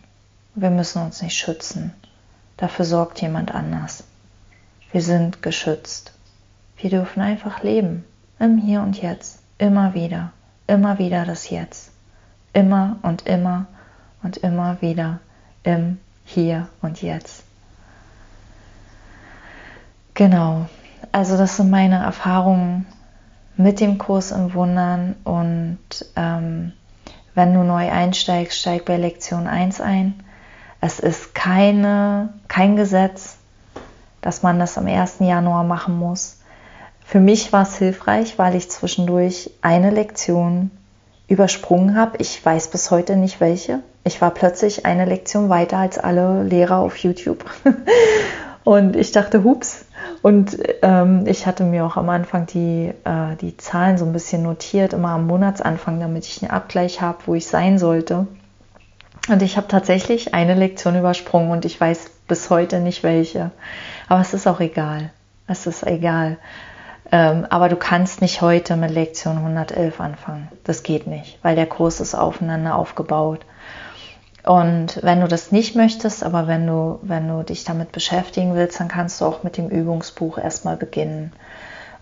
Wir 0.56 0.70
müssen 0.70 1.02
uns 1.02 1.22
nicht 1.22 1.38
schützen. 1.38 1.94
Dafür 2.58 2.86
sorgt 2.86 3.22
jemand 3.22 3.54
anders. 3.54 4.04
Wir 4.92 5.02
sind 5.02 5.42
geschützt. 5.42 6.14
Wir 6.78 6.90
dürfen 6.90 7.22
einfach 7.22 7.64
leben, 7.64 8.06
im 8.40 8.58
Hier 8.58 8.82
und 8.82 9.02
Jetzt, 9.02 9.40
immer 9.58 9.94
wieder, 9.94 10.32
immer 10.68 10.98
wieder 10.98 11.26
das 11.26 11.50
Jetzt, 11.50 11.92
immer 12.54 12.98
und 13.02 13.28
immer 13.28 13.68
und 14.26 14.38
immer 14.38 14.82
wieder 14.82 15.20
im 15.64 16.00
Hier 16.26 16.68
und 16.82 17.04
Jetzt. 17.04 17.44
Genau, 20.16 20.66
also 21.12 21.38
das 21.38 21.58
sind 21.58 21.70
meine 21.70 21.98
Erfahrungen 21.98 22.88
mit 23.56 23.80
dem 23.80 24.00
Kurs 24.00 24.32
im 24.32 24.54
Wundern 24.56 25.16
und 25.24 25.78
ähm, 26.16 26.74
wenn 27.36 27.54
du 27.54 27.64
neu 27.64 27.92
einsteigst, 27.92 28.58
steig 28.58 28.86
bei 28.86 28.98
Lektion 28.98 29.46
1 29.46 29.80
ein. 29.80 30.16
Es 30.82 31.00
ist 31.00 31.36
keine, 31.36 32.30
kein 32.48 32.76
Gesetz, 32.76 33.38
dass 34.22 34.42
man 34.42 34.58
das 34.58 34.78
am 34.78 34.88
1. 34.88 35.18
Januar 35.20 35.64
machen 35.64 36.00
muss. 36.00 36.40
Für 37.06 37.20
mich 37.20 37.54
war 37.54 37.62
es 37.64 37.78
hilfreich, 37.78 38.40
weil 38.40 38.56
ich 38.56 38.72
zwischendurch 38.72 39.52
eine 39.62 39.92
Lektion 39.92 40.72
übersprungen 41.28 41.96
habe. 41.96 42.18
Ich 42.18 42.44
weiß 42.44 42.72
bis 42.72 42.90
heute 42.90 43.16
nicht 43.18 43.40
welche. 43.40 43.84
Ich 44.08 44.22
war 44.22 44.30
plötzlich 44.30 44.86
eine 44.86 45.06
Lektion 45.06 45.50
weiter 45.50 45.80
als 45.80 45.98
alle 45.98 46.44
Lehrer 46.44 46.78
auf 46.78 46.96
YouTube. 46.98 47.44
und 48.64 48.96
ich 48.96 49.12
dachte, 49.12 49.44
hups. 49.44 49.86
Und 50.22 50.60
ähm, 50.84 51.24
ich 51.26 51.48
hatte 51.48 51.64
mir 51.64 51.84
auch 51.86 51.98
am 51.98 52.10
Anfang 52.10 52.46
die, 52.46 52.94
äh, 53.04 53.36
die 53.42 53.58
Zahlen 53.58 53.98
so 53.98 54.06
ein 54.06 54.14
bisschen 54.14 54.44
notiert, 54.44 54.94
immer 54.94 55.10
am 55.10 55.26
Monatsanfang, 55.26 56.00
damit 56.00 56.26
ich 56.26 56.44
einen 56.44 56.52
Abgleich 56.52 57.02
habe, 57.02 57.18
wo 57.26 57.34
ich 57.34 57.48
sein 57.48 57.80
sollte. 57.80 58.28
Und 59.28 59.42
ich 59.42 59.58
habe 59.58 59.68
tatsächlich 59.68 60.36
eine 60.36 60.54
Lektion 60.54 60.96
übersprungen 60.96 61.50
und 61.50 61.66
ich 61.66 61.82
weiß 61.82 62.12
bis 62.28 62.52
heute 62.52 62.82
nicht 62.82 63.02
welche. 63.02 63.50
Aber 64.08 64.22
es 64.22 64.36
ist 64.36 64.46
auch 64.46 64.60
egal. 64.60 65.12
Es 65.48 65.66
ist 65.66 65.82
egal. 65.82 66.38
Ähm, 67.12 67.48
aber 67.50 67.70
du 67.70 67.76
kannst 67.76 68.22
nicht 68.22 68.42
heute 68.42 68.76
mit 68.76 68.92
Lektion 68.92 69.38
111 69.38 70.00
anfangen. 70.00 70.50
Das 70.64 70.84
geht 70.84 71.08
nicht, 71.08 71.40
weil 71.42 71.56
der 71.56 71.66
Kurs 71.66 72.00
ist 72.00 72.14
aufeinander 72.14 72.76
aufgebaut. 72.76 73.46
Und 74.46 75.00
wenn 75.02 75.22
du 75.22 75.28
das 75.28 75.52
nicht 75.52 75.76
möchtest, 75.76 76.24
aber 76.24 76.48
wenn 76.48 76.68
du, 76.68 77.00
wenn 77.02 77.28
du 77.28 77.42
dich 77.44 77.64
damit 77.64 77.92
beschäftigen 77.92 78.54
willst, 78.54 78.80
dann 78.80 78.88
kannst 78.88 79.20
du 79.20 79.26
auch 79.26 79.42
mit 79.42 79.58
dem 79.58 79.70
Übungsbuch 79.70 80.38
erstmal 80.38 80.78
beginnen. 80.78 81.34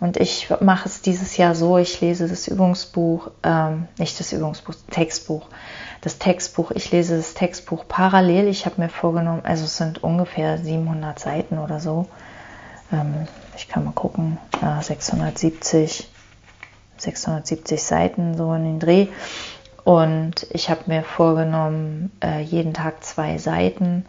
Und 0.01 0.17
ich 0.17 0.49
mache 0.59 0.89
es 0.89 1.01
dieses 1.01 1.37
Jahr 1.37 1.55
so, 1.55 1.77
ich 1.77 2.01
lese 2.01 2.27
das 2.27 2.49
Übungsbuch, 2.49 3.31
ähm, 3.43 3.87
nicht 3.97 4.19
das 4.19 4.33
Übungsbuch, 4.33 4.75
Textbuch. 4.91 5.47
Das 6.01 6.19
Textbuch, 6.19 6.71
ich 6.71 6.91
lese 6.91 7.15
das 7.15 7.33
Textbuch 7.33 7.85
parallel. 7.87 8.49
Ich 8.49 8.65
habe 8.65 8.81
mir 8.81 8.89
vorgenommen, 8.89 9.43
also 9.45 9.63
es 9.63 9.77
sind 9.77 10.03
ungefähr 10.03 10.57
700 10.57 11.17
Seiten 11.17 11.57
oder 11.57 11.79
so. 11.79 12.09
Ähm, 12.91 13.27
ich 13.55 13.69
kann 13.69 13.85
mal 13.85 13.93
gucken, 13.93 14.37
ja, 14.61 14.81
670, 14.81 16.09
670 16.97 17.81
Seiten 17.81 18.35
so 18.35 18.53
in 18.53 18.63
den 18.65 18.79
Dreh. 18.81 19.07
Und 19.83 20.47
ich 20.51 20.69
habe 20.69 20.81
mir 20.87 21.03
vorgenommen, 21.03 22.11
äh, 22.23 22.41
jeden 22.41 22.73
Tag 22.73 23.03
zwei 23.03 23.37
Seiten. 23.37 24.05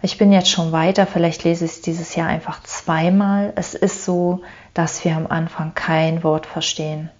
Ich 0.00 0.18
bin 0.18 0.32
jetzt 0.32 0.50
schon 0.50 0.72
weiter, 0.72 1.06
vielleicht 1.06 1.44
lese 1.44 1.64
ich 1.64 1.72
es 1.72 1.80
dieses 1.80 2.14
Jahr 2.14 2.28
einfach 2.28 2.62
zweimal. 2.62 3.52
Es 3.56 3.74
ist 3.74 4.04
so, 4.04 4.42
dass 4.72 5.04
wir 5.04 5.16
am 5.16 5.26
Anfang 5.26 5.72
kein 5.74 6.22
Wort 6.24 6.46
verstehen, 6.46 7.10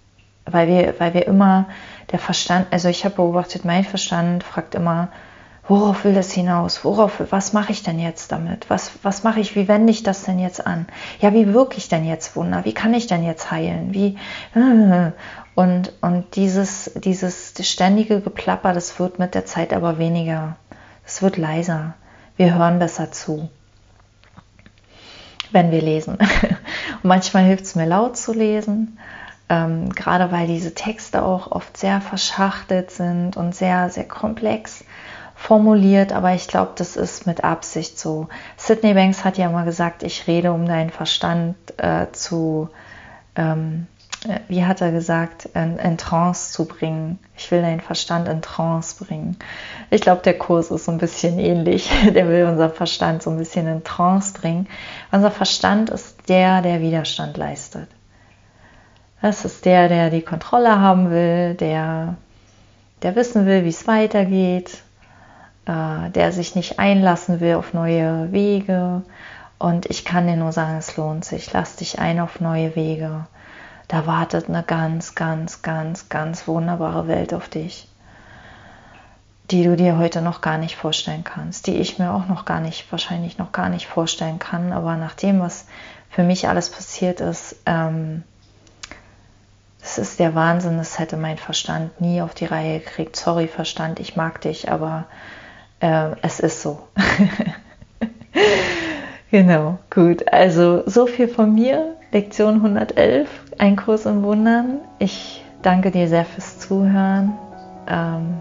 weil 0.46 0.68
wir, 0.68 0.94
weil 0.98 1.14
wir 1.14 1.26
immer 1.26 1.66
der 2.12 2.18
Verstand, 2.18 2.66
also 2.70 2.88
ich 2.88 3.04
habe 3.04 3.16
beobachtet, 3.16 3.64
mein 3.64 3.84
Verstand 3.84 4.44
fragt 4.44 4.74
immer, 4.74 5.08
worauf 5.66 6.04
will 6.04 6.14
das 6.14 6.32
hinaus? 6.32 6.84
Worauf, 6.84 7.22
was 7.30 7.52
mache 7.52 7.72
ich 7.72 7.82
denn 7.82 7.98
jetzt 7.98 8.32
damit? 8.32 8.68
Was, 8.68 8.92
was 9.02 9.22
mache 9.22 9.40
ich? 9.40 9.56
Wie 9.56 9.68
wende 9.68 9.90
ich 9.90 10.02
das 10.02 10.24
denn 10.24 10.38
jetzt 10.38 10.66
an? 10.66 10.86
Ja, 11.20 11.32
wie 11.32 11.52
wirke 11.52 11.78
ich 11.78 11.88
denn 11.88 12.04
jetzt 12.04 12.36
Wunder? 12.36 12.64
Wie 12.64 12.74
kann 12.74 12.94
ich 12.94 13.06
denn 13.06 13.24
jetzt 13.24 13.50
heilen? 13.50 13.94
Wie, 13.94 14.18
und, 15.54 15.92
und 16.00 16.36
dieses, 16.36 16.92
dieses 16.96 17.54
ständige 17.60 18.20
Geplapper, 18.20 18.72
das 18.72 18.98
wird 18.98 19.18
mit 19.18 19.34
der 19.34 19.46
Zeit 19.46 19.72
aber 19.72 19.98
weniger. 19.98 20.56
Es 21.06 21.22
wird 21.22 21.36
leiser. 21.36 21.94
Wir 22.36 22.54
hören 22.54 22.78
besser 22.78 23.12
zu, 23.12 23.48
wenn 25.52 25.70
wir 25.70 25.80
lesen. 25.80 26.18
Und 27.02 27.04
manchmal 27.04 27.44
hilft 27.44 27.64
es 27.64 27.76
mir 27.76 27.86
laut 27.86 28.16
zu 28.16 28.32
lesen, 28.32 28.98
ähm, 29.48 29.90
gerade 29.90 30.32
weil 30.32 30.48
diese 30.48 30.74
Texte 30.74 31.22
auch 31.22 31.52
oft 31.52 31.76
sehr 31.76 32.00
verschachtelt 32.00 32.90
sind 32.90 33.36
und 33.36 33.54
sehr, 33.54 33.88
sehr 33.90 34.08
komplex 34.08 34.84
formuliert, 35.44 36.10
aber 36.14 36.32
ich 36.32 36.48
glaube, 36.48 36.72
das 36.76 36.96
ist 36.96 37.26
mit 37.26 37.44
Absicht 37.44 37.98
so. 37.98 38.28
Sydney 38.56 38.94
Banks 38.94 39.24
hat 39.24 39.36
ja 39.36 39.50
mal 39.50 39.66
gesagt, 39.66 40.02
ich 40.02 40.26
rede, 40.26 40.52
um 40.54 40.64
deinen 40.64 40.88
Verstand 40.88 41.56
äh, 41.76 42.06
zu, 42.12 42.70
ähm, 43.36 43.86
äh, 44.26 44.38
wie 44.48 44.64
hat 44.64 44.80
er 44.80 44.90
gesagt, 44.90 45.44
in, 45.54 45.76
in, 45.76 45.98
Trance 45.98 46.50
zu 46.50 46.64
bringen. 46.64 47.18
Ich 47.36 47.50
will 47.50 47.60
deinen 47.60 47.82
Verstand 47.82 48.26
in 48.26 48.40
Trance 48.40 49.04
bringen. 49.04 49.36
Ich 49.90 50.00
glaube, 50.00 50.22
der 50.22 50.38
Kurs 50.38 50.70
ist 50.70 50.86
so 50.86 50.92
ein 50.92 50.96
bisschen 50.96 51.38
ähnlich. 51.38 51.90
Der 52.14 52.26
will 52.26 52.46
unser 52.46 52.70
Verstand 52.70 53.22
so 53.22 53.28
ein 53.28 53.36
bisschen 53.36 53.66
in 53.66 53.84
Trance 53.84 54.32
bringen. 54.32 54.66
Unser 55.12 55.30
Verstand 55.30 55.90
ist 55.90 56.26
der, 56.30 56.62
der 56.62 56.80
Widerstand 56.80 57.36
leistet. 57.36 57.88
Das 59.20 59.44
ist 59.44 59.66
der, 59.66 59.88
der 59.90 60.08
die 60.08 60.22
Kontrolle 60.22 60.80
haben 60.80 61.10
will, 61.10 61.52
der, 61.52 62.16
der 63.02 63.14
wissen 63.14 63.44
will, 63.44 63.64
wie 63.64 63.68
es 63.68 63.86
weitergeht, 63.86 64.83
äh, 65.66 66.10
der 66.10 66.32
sich 66.32 66.54
nicht 66.54 66.78
einlassen 66.78 67.40
will 67.40 67.54
auf 67.54 67.72
neue 67.72 68.32
Wege. 68.32 69.02
Und 69.58 69.86
ich 69.86 70.04
kann 70.04 70.26
dir 70.26 70.36
nur 70.36 70.52
sagen, 70.52 70.76
es 70.76 70.96
lohnt 70.96 71.24
sich. 71.24 71.52
Lass 71.52 71.76
dich 71.76 71.98
ein 71.98 72.20
auf 72.20 72.40
neue 72.40 72.76
Wege. 72.76 73.26
Da 73.88 74.06
wartet 74.06 74.48
eine 74.48 74.62
ganz, 74.62 75.14
ganz, 75.14 75.62
ganz, 75.62 76.08
ganz 76.08 76.48
wunderbare 76.48 77.06
Welt 77.06 77.34
auf 77.34 77.48
dich, 77.48 77.88
die 79.50 79.62
du 79.62 79.76
dir 79.76 79.98
heute 79.98 80.22
noch 80.22 80.40
gar 80.40 80.58
nicht 80.58 80.76
vorstellen 80.76 81.22
kannst, 81.22 81.66
die 81.66 81.76
ich 81.76 81.98
mir 81.98 82.12
auch 82.12 82.26
noch 82.28 82.44
gar 82.44 82.60
nicht, 82.60 82.90
wahrscheinlich 82.90 83.38
noch 83.38 83.52
gar 83.52 83.68
nicht 83.68 83.86
vorstellen 83.86 84.38
kann. 84.38 84.72
Aber 84.72 84.96
nach 84.96 85.14
dem, 85.14 85.40
was 85.40 85.66
für 86.10 86.22
mich 86.22 86.48
alles 86.48 86.70
passiert 86.70 87.20
ist, 87.20 87.56
ähm, 87.66 88.22
das 89.80 89.98
ist 89.98 90.18
der 90.18 90.34
Wahnsinn, 90.34 90.78
das 90.78 90.98
hätte 90.98 91.18
mein 91.18 91.36
Verstand 91.36 92.00
nie 92.00 92.22
auf 92.22 92.32
die 92.32 92.46
Reihe 92.46 92.80
gekriegt. 92.80 93.16
Sorry, 93.16 93.48
Verstand, 93.48 94.00
ich 94.00 94.16
mag 94.16 94.40
dich, 94.40 94.70
aber 94.70 95.04
äh, 95.80 96.10
es 96.22 96.40
ist 96.40 96.62
so. 96.62 96.78
genau, 99.30 99.78
gut. 99.90 100.32
Also 100.32 100.82
so 100.86 101.06
viel 101.06 101.28
von 101.28 101.54
mir. 101.54 101.96
Lektion 102.12 102.56
111, 102.56 103.28
ein 103.58 103.76
Kurs 103.76 104.06
im 104.06 104.22
Wundern. 104.22 104.78
Ich 105.00 105.44
danke 105.62 105.90
dir 105.90 106.08
sehr 106.08 106.24
fürs 106.24 106.60
Zuhören. 106.60 107.32
Ähm, 107.88 108.34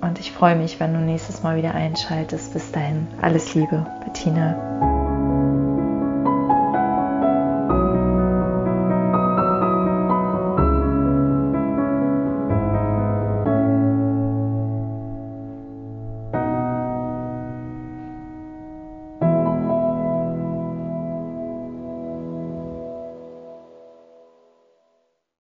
und 0.00 0.18
ich 0.18 0.32
freue 0.32 0.56
mich, 0.56 0.80
wenn 0.80 0.94
du 0.94 1.00
nächstes 1.00 1.42
Mal 1.42 1.56
wieder 1.56 1.74
einschaltest. 1.74 2.54
Bis 2.54 2.72
dahin, 2.72 3.06
alles 3.20 3.54
Liebe, 3.54 3.86
Bettina. 4.04 4.91